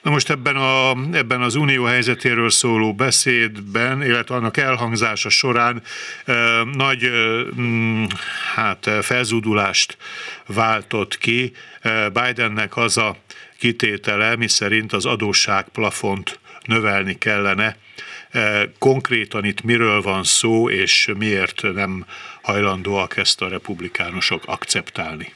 [0.02, 5.82] Na most ebben, a, ebben az unió helyzetéről szóló beszédben, illetve annak elhangzása során
[6.26, 6.34] e,
[6.74, 7.10] nagy e,
[8.56, 9.98] hát, felzúdulást
[10.48, 11.52] váltott ki
[12.14, 13.16] Bidennek az a
[13.60, 17.78] kitétele, miszerint az adósságplafont növelni kellene.
[18.80, 22.06] Konkrétan itt miről van szó, és miért nem
[22.42, 25.34] hajlandóak ezt a republikánusok akceptálni?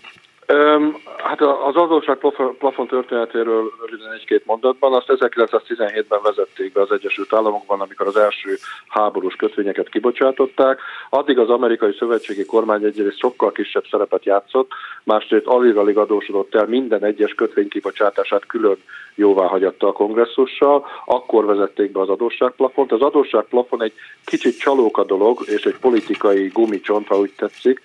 [1.18, 2.18] Hát az adósság
[2.60, 4.94] plafon történetéről röviden egy-két mondatban.
[4.94, 10.80] Azt 1917-ben vezették be az Egyesült Államokban, amikor az első háborús kötvényeket kibocsátották.
[11.10, 14.72] Addig az amerikai szövetségi kormány egyrészt sokkal kisebb szerepet játszott,
[15.04, 18.78] másrészt alig-alig adósodott el minden egyes kötvény kibocsátását külön
[19.16, 22.92] jóvá hagyatta a kongresszussal, akkor vezették be az adósságplafont.
[22.92, 23.94] Az adósságplafon egy
[24.26, 27.82] kicsit csalóka dolog, és egy politikai gumicsont, ha úgy tetszik,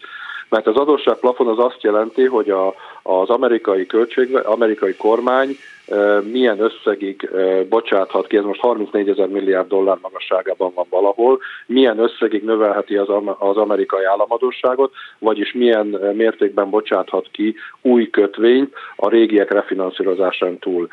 [0.51, 5.57] mert az adósságplafon az azt jelenti, hogy a, az amerikai költség, amerikai kormány
[6.23, 7.31] milyen összegig
[7.69, 13.09] bocsáthat ki, ez most 34 ezer milliárd dollár magasságában van valahol, milyen összegig növelheti az,
[13.39, 20.89] az amerikai államadóságot, vagyis milyen mértékben bocsáthat ki új kötvényt a régiek refinanszírozásán túl.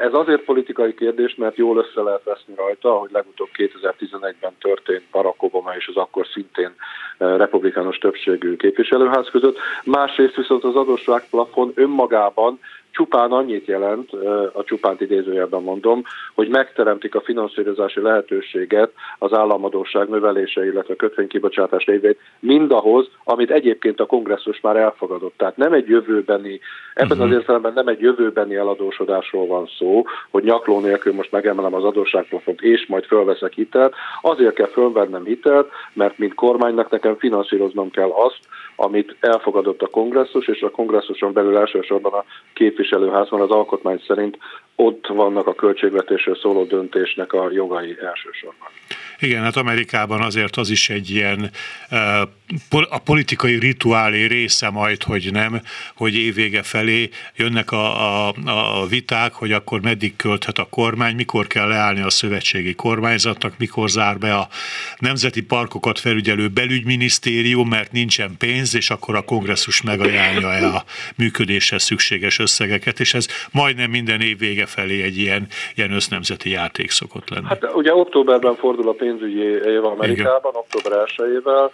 [0.00, 5.42] Ez azért politikai kérdés, mert jól össze lehet veszni rajta, ahogy legutóbb 2011-ben történt Barack
[5.42, 6.74] Obama és az akkor szintén
[7.18, 9.58] republikánus többségű képviselőház között.
[9.84, 14.12] Másrészt viszont az adósságplafon önmagában csupán annyit jelent,
[14.52, 16.02] a csupánt idézőjelben mondom,
[16.34, 24.00] hogy megteremtik a finanszírozási lehetőséget az államadóság növelése, illetve a kötvénykibocsátás révén mindahhoz, amit egyébként
[24.00, 25.34] a kongresszus már elfogadott.
[25.36, 26.60] Tehát nem egy jövőbeni,
[26.94, 27.26] ebben uh-huh.
[27.26, 32.60] az értelemben nem egy jövőbeni eladósodásról van szó, hogy nyakló nélkül most megemelem az adósságplafont,
[32.60, 33.94] és majd fölveszek hitelt.
[34.22, 38.40] Azért kell fölvennem hitelt, mert mint kormánynak nekem finanszíroznom kell azt,
[38.76, 42.24] amit elfogadott a kongresszus, és a kongresszuson belül elsősorban a
[42.90, 44.38] képviselőházban az alkotmány szerint
[44.76, 48.68] ott vannak a költségvetésről szóló döntésnek a jogai elsősorban.
[49.18, 51.50] Igen, hát Amerikában azért az is egy ilyen
[52.88, 55.60] a politikai rituálé része majd, hogy nem,
[55.94, 61.46] hogy évvége felé jönnek a, a, a viták, hogy akkor meddig költhet a kormány, mikor
[61.46, 64.48] kell leállni a szövetségi kormányzatnak, mikor zár be a
[64.98, 70.84] nemzeti parkokat felügyelő belügyminisztérium, mert nincsen pénz, és akkor a kongresszus megajánlja a
[71.16, 72.38] működéshez szükséges
[72.70, 77.46] összegeket, és ez majdnem minden év vége felé egy ilyen, ilyen össznemzeti játék szokott lenni.
[77.46, 80.64] Hát ugye októberben fordul a pénzügyi év Amerikában, Igen.
[80.64, 81.70] október 1-ével,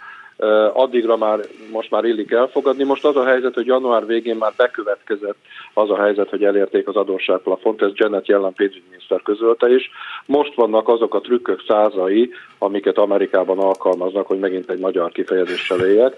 [0.72, 1.38] addigra már
[1.72, 2.84] most már illik elfogadni.
[2.84, 5.36] Most az a helyzet, hogy január végén már bekövetkezett
[5.74, 9.90] az a helyzet, hogy elérték az adósságplafont, ez Janet Yellen pénzügyminiszter közölte is.
[10.26, 16.14] Most vannak azok a trükkök százai, amiket Amerikában alkalmaznak, hogy megint egy magyar kifejezéssel éljek,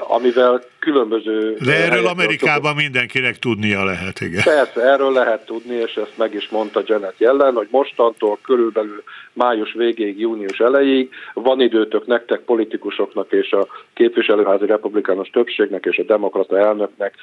[0.00, 1.56] amivel különböző...
[1.64, 4.42] De erről Amerikában mindenkinek tudnia lehet, igen.
[4.42, 9.72] Persze, erről lehet tudni, és ezt meg is mondta Janet Yellen, hogy mostantól körülbelül május
[9.72, 16.58] végéig, június elejéig van időtök nektek, politikusoknak és a képviselőházi republikánus többségnek és a demokrata
[16.58, 17.14] elnöknek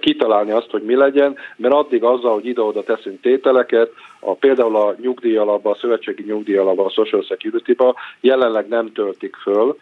[0.00, 4.94] kitalálni azt, hogy mi legyen, mert addig azzal, hogy ide-oda teszünk tételeket, a, például a
[5.00, 9.76] nyugdíjalapba, a szövetségi nyugdíjalapba, a Social Security-ba jelenleg nem töltik föl,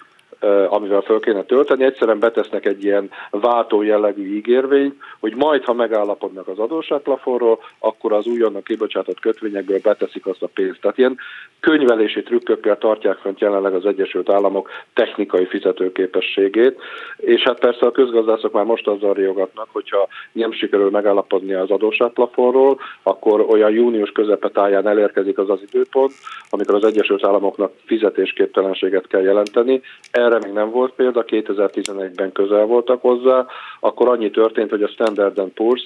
[0.68, 6.48] amivel föl kéne tölteni, egyszerűen betesznek egy ilyen váltó jellegű ígérvényt, hogy majd, ha megállapodnak
[6.48, 10.80] az adósságplafonról, akkor az újonnan kibocsátott kötvényekből beteszik azt a pénzt.
[10.80, 11.18] Tehát ilyen
[11.60, 16.80] könyvelési trükkökkel tartják fent jelenleg az Egyesült Államok technikai fizetőképességét,
[17.16, 22.80] és hát persze a közgazdászok már most azzal riogatnak, hogyha nem sikerül megállapodni az adósságplafonról,
[23.02, 26.12] akkor olyan június közepetáján elérkezik az az időpont,
[26.50, 29.80] amikor az Egyesült Államoknak fizetésképtelenséget kell jelenteni.
[30.10, 33.46] Erre erre még nem volt példa, 2011-ben közel voltak hozzá,
[33.80, 35.82] akkor annyi történt, hogy a Standard Poor's,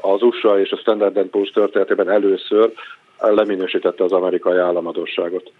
[0.00, 2.72] az USA és a Standard Poor's történetében először
[3.18, 5.52] leminősítette az amerikai államadóságot.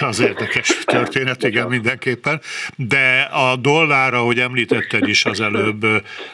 [0.00, 2.40] Az érdekes történet, igen, mindenképpen.
[2.76, 5.86] De a dollár, ahogy említetted is az előbb,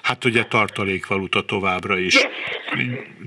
[0.02, 2.26] hát ugye tartalékvaluta továbbra is.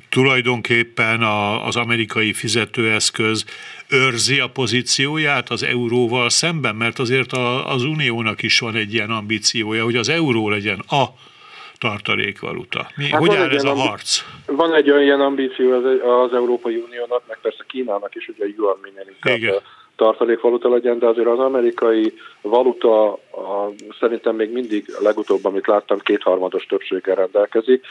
[0.10, 1.22] Tulajdonképpen
[1.66, 3.46] az amerikai fizetőeszköz
[3.90, 7.32] őrzi a pozícióját az euróval szemben, mert azért
[7.66, 11.04] az uniónak is van egy ilyen ambíciója, hogy az euró legyen a
[11.78, 12.88] tartalékvaluta.
[12.96, 14.24] Mi, hát hogy áll ez a harc?
[14.46, 15.84] Van egy olyan ambíció az,
[16.26, 19.62] az Európai Uniónak, meg persze Kínának is, hogy a yuan minél inkább
[20.02, 26.66] tartalékvaluta legyen, de azért az amerikai valuta a, szerintem még mindig legutóbb, amit láttam, kétharmados
[26.66, 27.86] többséggel rendelkezik.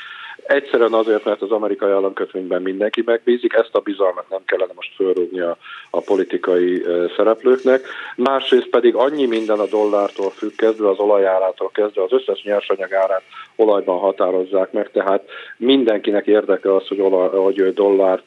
[0.47, 5.41] Egyszerűen azért, mert az amerikai államkötvényben mindenki megbízik, ezt a bizalmat nem kellene most fölrúgni
[5.41, 5.57] a,
[5.91, 6.83] a politikai
[7.17, 7.87] szereplőknek.
[8.17, 13.23] Másrészt pedig annyi minden a dollártól függ, kezdve az olajárától kezdve, az összes nyersanyag árát
[13.57, 15.23] olajban határozzák meg, tehát
[15.57, 18.25] mindenkinek érdeke az, hogy, olaj, hogy dollárt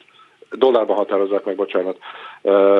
[0.56, 1.96] dollárban határozzák meg, bocsánat.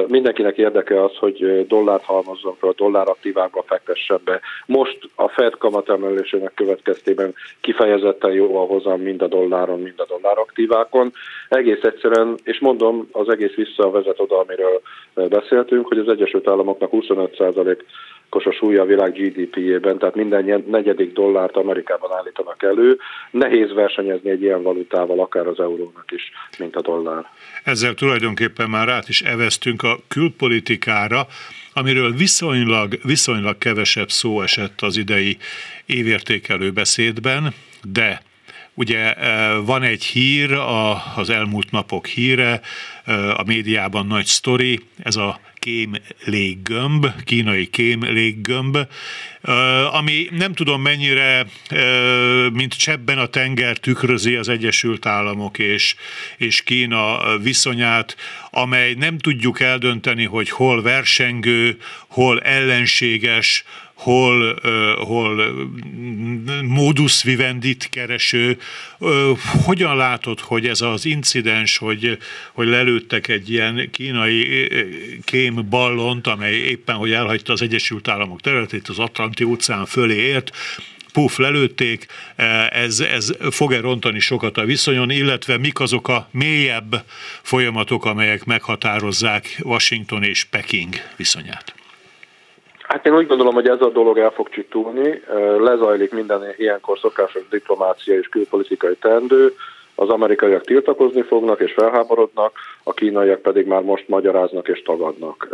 [0.07, 4.41] Mindenkinek érdeke az, hogy dollárt halmozzon fel, dollár aktívákba fektessen be.
[4.67, 10.39] Most a Fed kamatemelésének következtében kifejezetten jó a hozam mind a dolláron, mind a dollár
[10.39, 11.13] aktívákon.
[11.49, 14.81] Egész egyszerűen, és mondom, az egész visszavezet oda, amiről
[15.15, 17.79] beszéltünk, hogy az Egyesült Államoknak 25%
[18.31, 22.99] os a súlya a világ GDP-jében, tehát minden negyedik dollárt Amerikában állítanak elő.
[23.31, 27.25] Nehéz versenyezni egy ilyen valutával, akár az eurónak is, mint a dollár.
[27.65, 31.27] Ezzel tulajdonképpen már át is eveztünk a külpolitikára,
[31.73, 35.37] amiről viszonylag, viszonylag kevesebb szó esett az idei
[35.87, 37.55] évértékelő beszédben,
[37.93, 38.21] de
[38.77, 40.53] Ugye e, van egy hír,
[41.17, 42.61] az elmúlt napok híre,
[43.05, 45.95] e, a médiában nagy sztori, ez a kém
[46.25, 48.79] léggömb, kínai kém léggömb,
[49.93, 51.47] ami nem tudom mennyire,
[52.53, 55.95] mint csebben a tenger tükrözi az Egyesült Államok és,
[56.37, 58.17] és Kína viszonyát,
[58.51, 61.77] amely nem tudjuk eldönteni, hogy hol versengő,
[62.09, 63.65] hol ellenséges,
[63.95, 64.61] hol,
[64.97, 65.55] hol
[66.63, 68.59] modus vivendit kereső.
[69.65, 72.19] Hogyan látod, hogy ez az incidens, hogy,
[72.53, 74.69] hogy lelőttek egy ilyen kínai
[75.25, 80.51] kém ballont, amely éppen, hogy elhagyta az Egyesült Államok területét, az Atlanti óceán fölé ért,
[81.13, 82.07] puf, lelőtték,
[82.71, 87.05] ez, ez fog-e rontani sokat a viszonyon, illetve mik azok a mélyebb
[87.43, 91.74] folyamatok, amelyek meghatározzák Washington és Peking viszonyát?
[92.89, 95.23] Hát én úgy gondolom, hogy ez a dolog el fog csitulni,
[95.59, 99.55] lezajlik minden ilyenkor szokásos diplomácia és külpolitikai teendő,
[99.95, 105.49] az amerikaiak tiltakozni fognak és felháborodnak, a kínaiak pedig már most magyaráznak és tagadnak.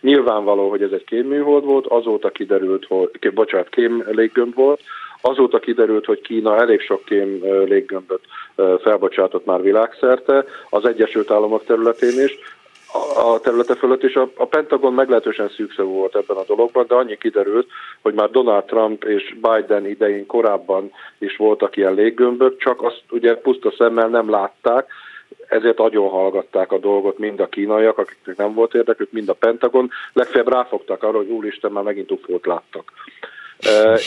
[0.00, 4.80] Nyilvánvaló, hogy ez egy kémműhold volt, azóta kiderült, hogy, bocsánat, kém léggömb volt,
[5.20, 8.20] Azóta kiderült, hogy Kína elég sok kém léggömböt
[8.82, 12.38] felbocsátott már világszerte, az Egyesült Államok területén is,
[13.16, 17.16] a területe fölött, és a, a Pentagon meglehetősen szűkszavú volt ebben a dologban, de annyi
[17.18, 17.68] kiderült,
[18.02, 23.36] hogy már Donald Trump és Biden idején korábban is voltak ilyen léggömbök, csak azt ugye
[23.36, 24.86] puszta szemmel nem látták,
[25.48, 29.90] ezért agyon hallgatták a dolgot mind a kínaiak, akiknek nem volt érdekük, mind a Pentagon,
[30.12, 32.92] legfeljebb ráfogtak arra, hogy úristen, már megint ufót láttak.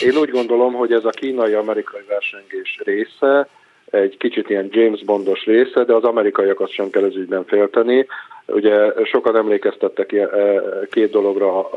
[0.02, 3.48] Én úgy gondolom, hogy ez a kínai-amerikai versengés része,
[3.90, 8.06] egy kicsit ilyen James Bondos része, de az amerikaiakat sem kell ez ügyben félteni.
[8.52, 10.28] Ugye sokan emlékeztettek e,
[10.90, 11.68] két dologra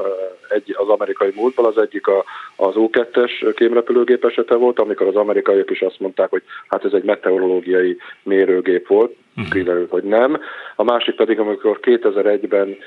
[0.49, 2.24] egy, az amerikai múltban, az egyik a,
[2.55, 7.03] az U-2-es kémrepülőgép esete volt, amikor az amerikaiak is azt mondták, hogy hát ez egy
[7.03, 9.53] meteorológiai mérőgép volt, uh-huh.
[9.53, 10.39] kiderült, hogy nem.
[10.76, 12.78] A másik pedig, amikor 2001-ben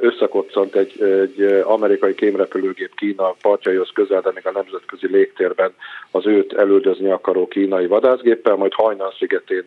[0.00, 5.72] összekoccant egy, egy amerikai kémrepülőgép Kína partjaihoz közel, de még a nemzetközi légtérben
[6.10, 9.64] az őt elődözni akaró kínai vadászgéppel, majd Hajnal szigetén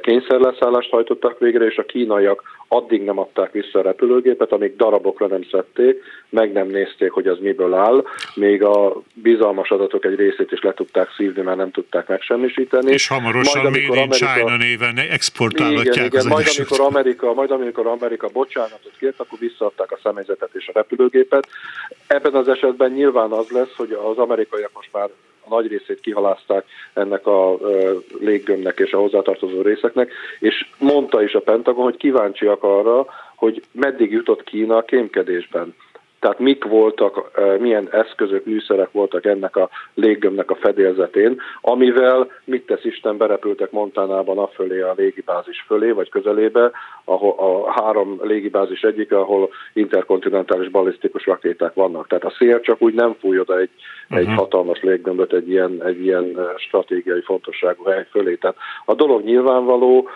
[0.00, 5.42] kényszerleszállást hajtottak végre, és a kínaiak addig nem adták vissza a repülőgépet, amíg darabokra nem
[5.50, 8.04] szedték, meg nem nézték, hogy az miből áll,
[8.34, 12.92] még a bizalmas adatok egy részét is le tudták szívni, mert nem tudták megsemmisíteni.
[12.92, 17.50] És hamarosan majd, Made in Amerika, China néven exportálhatják igen, igen, majd amikor, Amerika, majd
[17.50, 21.48] amikor Amerika bocsánatot kért, akkor visszaadták a személyzetet és a repülőgépet.
[22.06, 25.08] Ebben az esetben nyilván az lesz, hogy az amerikaiak most már
[25.44, 27.58] a nagy részét kihalázták ennek a
[28.20, 34.10] léggömnek és a hozzátartozó részeknek, és mondta is a Pentagon, hogy kíváncsiak arra, hogy meddig
[34.10, 35.74] jutott Kína a kémkedésben.
[36.24, 42.84] Tehát mik voltak, milyen eszközök, műszerek voltak ennek a léggömnek a fedélzetén, amivel mit tesz
[42.84, 46.70] Isten, berepültek Montánában a fölé, a légibázis fölé, vagy közelébe,
[47.04, 52.06] ahol a három légibázis egyik, ahol interkontinentális balisztikus rakéták vannak.
[52.06, 53.70] Tehát a szél csak úgy nem fúj oda egy,
[54.08, 54.18] uh-huh.
[54.18, 58.34] egy hatalmas léggömböt egy ilyen, egy ilyen stratégiai fontosságú hely fölé.
[58.34, 60.08] Tehát a dolog nyilvánvaló,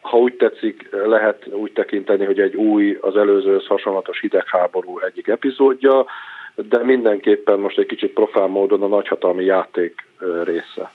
[0.00, 6.06] ha úgy tetszik, lehet úgy tekinteni, hogy egy új, az előzőhöz hasonlatos hidegháború egyik epizódja,
[6.54, 10.06] de mindenképpen most egy kicsit profán módon a nagyhatalmi játék
[10.44, 10.92] része.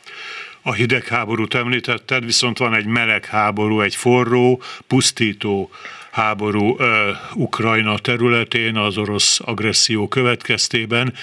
[0.63, 5.69] A hidegháborút említetted, viszont van egy meleg háború, egy forró, pusztító
[6.11, 6.85] háború uh,
[7.35, 11.13] Ukrajna területén az orosz agresszió következtében.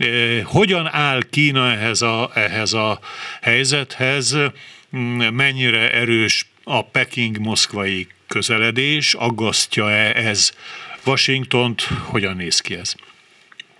[0.00, 2.98] Uh, hogyan áll Kína ehhez a, ehhez a
[3.40, 4.36] helyzethez?
[5.32, 9.14] Mennyire erős a Peking-moszkvai közeledés?
[9.14, 10.50] Aggasztja-e ez
[11.06, 11.82] Washingtont?
[12.10, 12.94] Hogyan néz ki ez?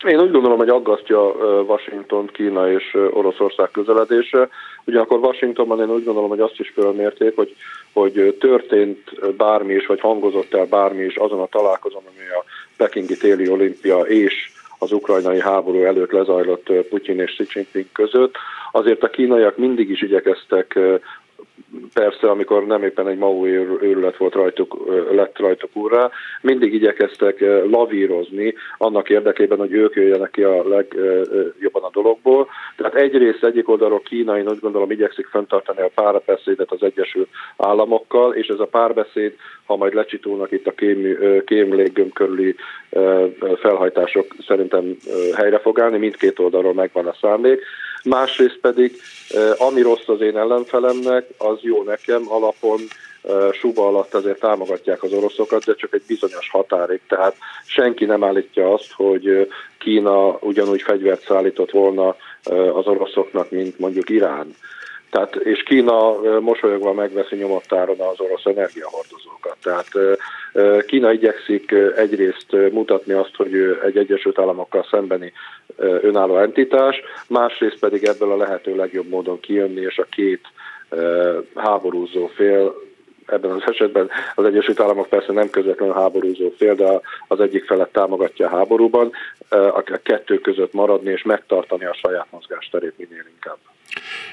[0.05, 1.21] Én úgy gondolom, hogy aggasztja
[1.67, 4.49] Washington, Kína és Oroszország közeledése.
[4.85, 7.57] Ugyanakkor Washingtonban én úgy gondolom, hogy azt is fölmérték, hogy,
[7.93, 12.45] hogy történt bármi is, vagy hangozott el bármi is azon a találkozón, ami a
[12.77, 18.37] Pekingi téli olimpia és az ukrajnai háború előtt lezajlott Putyin és Xi Jinping között.
[18.73, 20.79] Azért a kínaiak mindig is igyekeztek
[21.95, 24.77] persze, amikor nem éppen egy Mao őrület volt rajtuk,
[25.11, 27.41] lett rajtuk úrrá, mindig igyekeztek
[27.71, 32.49] lavírozni annak érdekében, hogy ők jöjjenek ki a legjobban a dologból.
[32.77, 38.35] Tehát egyrészt egyik oldalról Kína, én úgy gondolom, igyekszik fenntartani a párbeszédet az Egyesült Államokkal,
[38.35, 39.35] és ez a párbeszéd,
[39.65, 42.55] ha majd lecsitulnak itt a kém, kém léggöm körüli
[43.61, 44.97] felhajtások, szerintem
[45.35, 47.61] helyre fog állni, mindkét oldalról megvan a szándék
[48.05, 48.97] másrészt pedig
[49.59, 52.81] ami rossz az én ellenfelemnek, az jó nekem alapon,
[53.53, 57.01] suba alatt azért támogatják az oroszokat, de csak egy bizonyos határig.
[57.09, 57.37] Tehát
[57.67, 62.17] senki nem állítja azt, hogy Kína ugyanúgy fegyvert szállított volna
[62.75, 64.55] az oroszoknak, mint mondjuk Irán.
[65.15, 69.57] Tehát, és Kína mosolyogva megveszi nyomottáron az orosz energiahordozókat.
[69.63, 69.89] Tehát
[70.87, 73.55] Kína igyekszik egyrészt mutatni azt, hogy
[73.85, 75.33] egy Egyesült Államokkal szembeni
[75.77, 80.47] önálló entitás, másrészt pedig ebből a lehető legjobb módon kijönni, és a két
[81.55, 82.75] háborúzó fél
[83.27, 87.93] ebben az esetben az Egyesült Államok persze nem közvetlenül háborúzó fél, de az egyik felet
[87.93, 89.13] támogatja a háborúban,
[89.49, 93.59] a kettő között maradni és megtartani a saját mozgásterét minél inkább.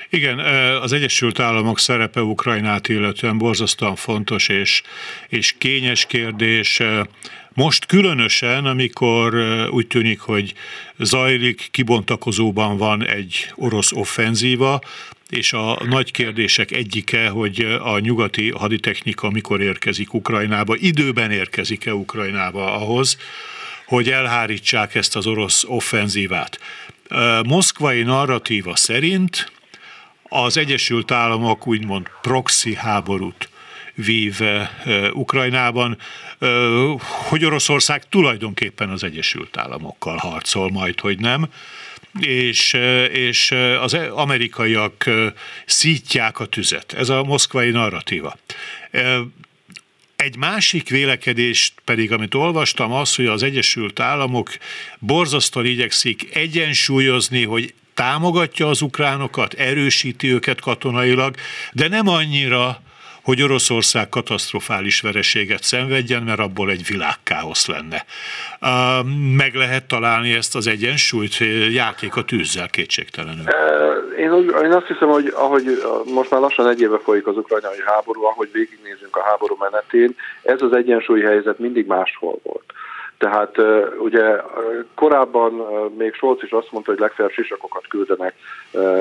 [0.10, 0.40] Igen,
[0.82, 4.82] az Egyesült Államok szerepe Ukrajnát illetően borzasztóan fontos és,
[5.28, 6.82] és kényes kérdés.
[7.54, 9.36] Most különösen, amikor
[9.70, 10.54] úgy tűnik, hogy
[10.98, 14.82] zajlik, kibontakozóban van egy orosz offenzíva,
[15.30, 22.76] és a nagy kérdések egyike, hogy a nyugati haditechnika mikor érkezik Ukrajnába, időben érkezik-e Ukrajnába
[22.76, 23.18] ahhoz,
[23.86, 26.60] hogy elhárítsák ezt az orosz offenzívát.
[27.44, 29.52] Moszkvai narratíva szerint
[30.24, 33.50] az Egyesült Államok úgymond proxy háborút
[33.96, 34.40] vív
[35.14, 35.98] Ukrajnában,
[37.30, 41.50] hogy Oroszország tulajdonképpen az Egyesült Államokkal harcol majd, hogy nem,
[42.20, 42.74] és,
[43.12, 45.10] és az amerikaiak
[45.66, 46.94] szítják a tüzet.
[46.94, 48.38] Ez a moszkvai narratíva.
[50.22, 54.50] Egy másik vélekedés pedig, amit olvastam, az, hogy az Egyesült Államok
[55.00, 61.36] borzasztóan igyekszik egyensúlyozni, hogy támogatja az ukránokat, erősíti őket katonailag,
[61.72, 62.82] de nem annyira,
[63.24, 68.06] hogy Oroszország katasztrofális vereséget szenvedjen, mert abból egy világkáosz lenne.
[69.38, 71.38] Meg lehet találni ezt az egyensúlyt,
[71.72, 73.46] játék a tűzzel kétségtelenül.
[74.18, 74.32] Én,
[74.64, 75.64] én azt hiszem, hogy ahogy
[76.14, 80.62] most már lassan egy éve folyik az ukrajnai háború, ahogy végignézünk a háború menetén, ez
[80.62, 82.74] az egyensúlyi helyzet mindig máshol volt.
[83.18, 83.56] Tehát
[84.00, 84.36] ugye
[84.96, 85.54] korábban
[85.98, 88.34] még Scholz is azt mondta, hogy legfeljebb sisakokat küldenek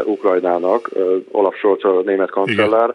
[0.05, 0.91] Ukrajnának,
[1.31, 2.95] Olaf Scholz a német kancellár, Igen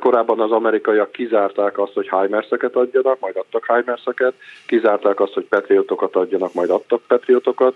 [0.00, 4.34] Korábban az amerikaiak kizárták azt, hogy Heimerseket adjanak, majd adtak Heimerseket,
[4.66, 7.74] kizárták azt, hogy Patriotokat adjanak, majd adtak Patriotokat.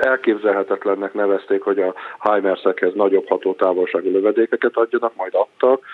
[0.00, 5.84] Elképzelhetetlennek nevezték, hogy a Heimersekhez nagyobb hatótávolságú lövedékeket adjanak, majd adtak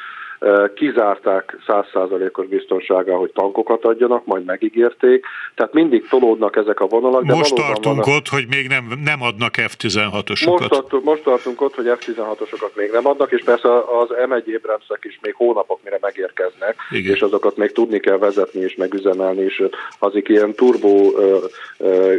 [0.75, 5.25] kizárták százszázalékos biztonsággal, hogy tankokat adjanak, majd megígérték.
[5.55, 7.25] Tehát mindig tolódnak ezek a vonalak.
[7.25, 8.07] De most tartunk vannak...
[8.07, 10.59] ott, hogy még nem, nem adnak F-16-osokat.
[10.59, 15.05] Most, tartunk, most tartunk ott, hogy F-16-osokat még nem adnak, és persze az M1 Abramsek
[15.05, 17.15] is még hónapok mire megérkeznek, Igen.
[17.15, 19.63] és azokat még tudni kell vezetni és megüzemelni, és
[19.99, 21.11] azik ilyen turbo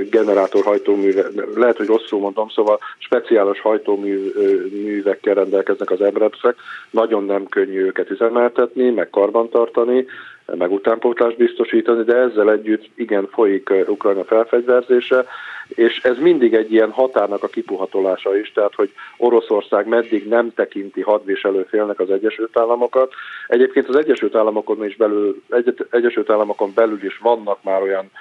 [0.09, 6.55] generátor hajtóműve, lehet, hogy rosszul mondom, szóval speciális hajtóművekkel rendelkeznek az Abramsek,
[6.89, 10.05] nagyon nem könnyű őket üzemeltetni, meg karbantartani,
[10.45, 15.25] meg utánpótlást biztosítani, de ezzel együtt igen folyik Ukrajna felfegyverzése,
[15.67, 21.01] és ez mindig egy ilyen határnak a kipuhatolása is, tehát hogy Oroszország meddig nem tekinti
[21.01, 23.13] hadviselő félnek az Egyesült Államokat.
[23.47, 25.41] Egyébként az Egyesült Államokon is belül,
[25.89, 28.11] Egyesült Államokon belül is vannak már olyan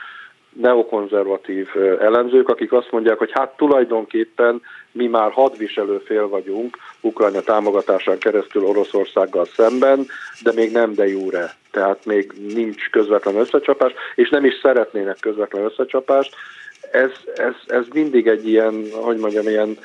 [0.52, 1.68] neokonzervatív
[2.00, 8.64] elemzők, akik azt mondják, hogy hát tulajdonképpen mi már hadviselő fél vagyunk Ukrajna támogatásán keresztül
[8.64, 10.06] Oroszországgal szemben,
[10.42, 11.54] de még nem de jure.
[11.70, 16.34] Tehát még nincs közvetlen összecsapás, és nem is szeretnének közvetlen összecsapást.
[16.90, 19.78] Ez, ez, ez mindig egy ilyen, hogy mondjam, ilyen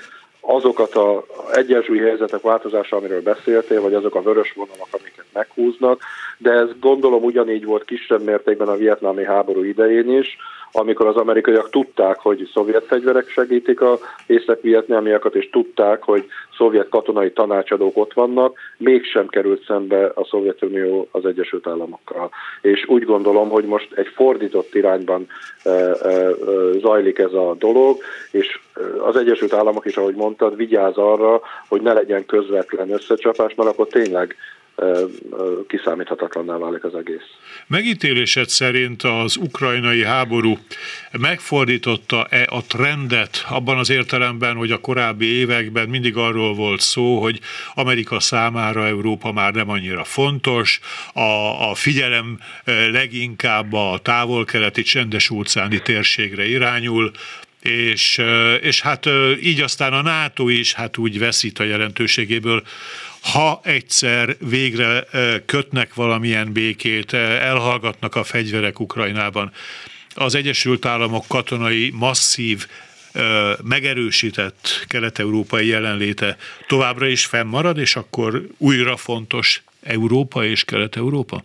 [0.46, 6.02] azokat az egyensúlyi helyzetek változása, amiről beszéltél, vagy azok a vörös vonalak, amiket meghúznak,
[6.38, 10.38] de ez gondolom ugyanígy volt kisebb mértékben a vietnámi háború idején is,
[10.76, 13.98] amikor az amerikaiak tudták, hogy szovjet fegyverek segítik a
[14.28, 16.26] észak-vietnámiakat, és tudták, hogy
[16.58, 22.30] szovjet katonai tanácsadók ott vannak, mégsem került szembe a Szovjetunió az Egyesült Államokkal.
[22.62, 25.28] És úgy gondolom, hogy most egy fordított irányban
[25.64, 26.32] e, e,
[26.80, 27.98] zajlik ez a dolog,
[28.32, 28.60] és
[29.00, 33.88] az Egyesült Államok is, ahogy mondtad, vigyáz arra, hogy ne legyen közvetlen összecsapás, mert akkor
[33.88, 34.36] tényleg
[35.68, 37.24] kiszámíthatatlanná válik az egész.
[37.68, 40.58] Megítélésed szerint az ukrajnai háború
[41.12, 47.40] megfordította-e a trendet abban az értelemben, hogy a korábbi években mindig arról volt szó, hogy
[47.74, 50.80] Amerika számára Európa már nem annyira fontos,
[51.14, 52.40] a, a figyelem
[52.92, 57.12] leginkább a távol-keleti csendes óceáni térségre irányul,
[57.62, 58.22] és,
[58.62, 59.10] és hát
[59.42, 62.64] így aztán a NATO is hát úgy veszít a jelentőségéből
[63.32, 65.08] ha egyszer végre
[65.46, 69.52] kötnek valamilyen békét, elhallgatnak a fegyverek Ukrajnában,
[70.16, 72.68] az Egyesült Államok katonai masszív
[73.64, 81.44] megerősített kelet-európai jelenléte továbbra is fennmarad, és akkor újra fontos Európa és Kelet-Európa?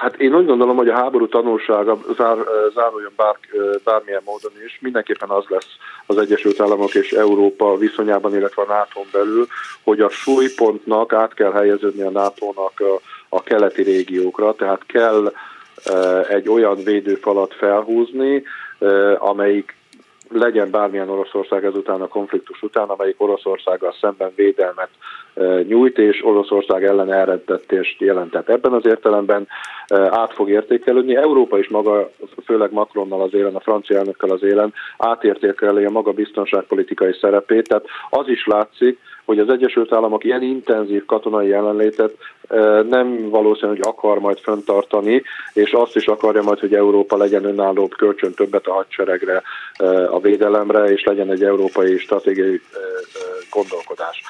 [0.00, 2.36] Hát én úgy gondolom, hogy a háború tanulsága zár,
[2.74, 3.36] záruljon bár,
[3.84, 5.76] bármilyen módon is, mindenképpen az lesz
[6.06, 9.46] az Egyesült Államok és Európa viszonyában, illetve a nato belül,
[9.82, 15.32] hogy a súlypontnak át kell helyeződni a NATO-nak a, a keleti régiókra, tehát kell
[16.28, 18.42] egy olyan védőfalat felhúzni,
[19.18, 19.76] amelyik
[20.32, 24.88] legyen bármilyen Oroszország ezután a konfliktus után, amelyik Oroszországgal szemben védelmet
[25.66, 28.48] nyújt, és Oroszország ellen elrendettést jelentett.
[28.48, 29.48] Ebben az értelemben
[30.10, 31.16] át fog értékelődni.
[31.16, 32.10] Európa is maga,
[32.44, 37.68] főleg Macronnal az élen, a francia elnökkel az élen átértékeli a maga biztonságpolitikai szerepét.
[37.68, 38.98] Tehát az is látszik,
[39.30, 42.16] hogy az Egyesült Államok ilyen intenzív katonai jelenlétet
[42.88, 45.22] nem valószínű, hogy akar majd föntartani,
[45.52, 49.42] és azt is akarja majd, hogy Európa legyen önállóbb, kölcsön többet a hadseregre,
[50.10, 52.60] a védelemre, és legyen egy európai stratégiai
[53.50, 54.22] gondolkodás.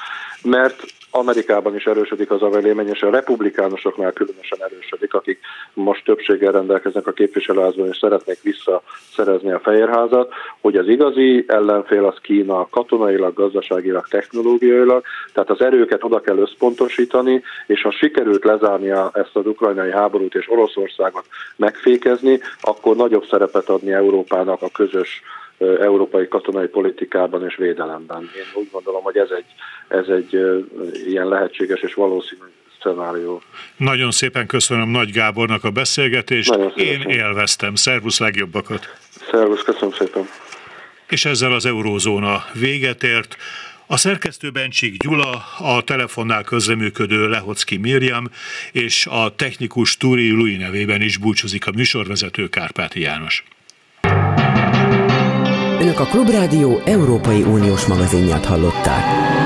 [0.43, 5.39] Mert Amerikában is erősödik az a vélemény, és a republikánusoknál különösen erősödik, akik
[5.73, 12.17] most többséggel rendelkeznek a képviselőházban, és szeretnék visszaszerezni a Fehérházat, hogy az igazi ellenfél az
[12.21, 19.35] Kína katonailag, gazdaságilag, technológiailag, tehát az erőket oda kell összpontosítani, és ha sikerült lezárnia ezt
[19.35, 21.25] az ukrajnai háborút és Oroszországot
[21.55, 25.21] megfékezni, akkor nagyobb szerepet adni Európának a közös
[25.79, 28.21] európai katonai politikában és védelemben.
[28.21, 29.45] Én úgy gondolom, hogy ez egy,
[29.87, 30.39] ez egy
[31.07, 32.41] ilyen lehetséges és valószínű
[32.81, 33.41] szenárió.
[33.77, 36.57] Nagyon szépen köszönöm Nagy Gábornak a beszélgetést.
[36.75, 37.75] Én élveztem.
[37.75, 38.95] Szervusz legjobbakat.
[39.31, 40.27] Szervusz, köszönöm szépen.
[41.09, 43.35] És ezzel az eurózóna véget ért.
[43.87, 48.29] A szerkesztő Bencsik Gyula, a telefonnál közreműködő Lehocki Mirjam
[48.71, 53.43] és a technikus Turi Lui nevében is búcsúzik a műsorvezető Kárpáti János.
[55.81, 59.40] Önök a Klubrádió Európai Uniós magazinját hallották.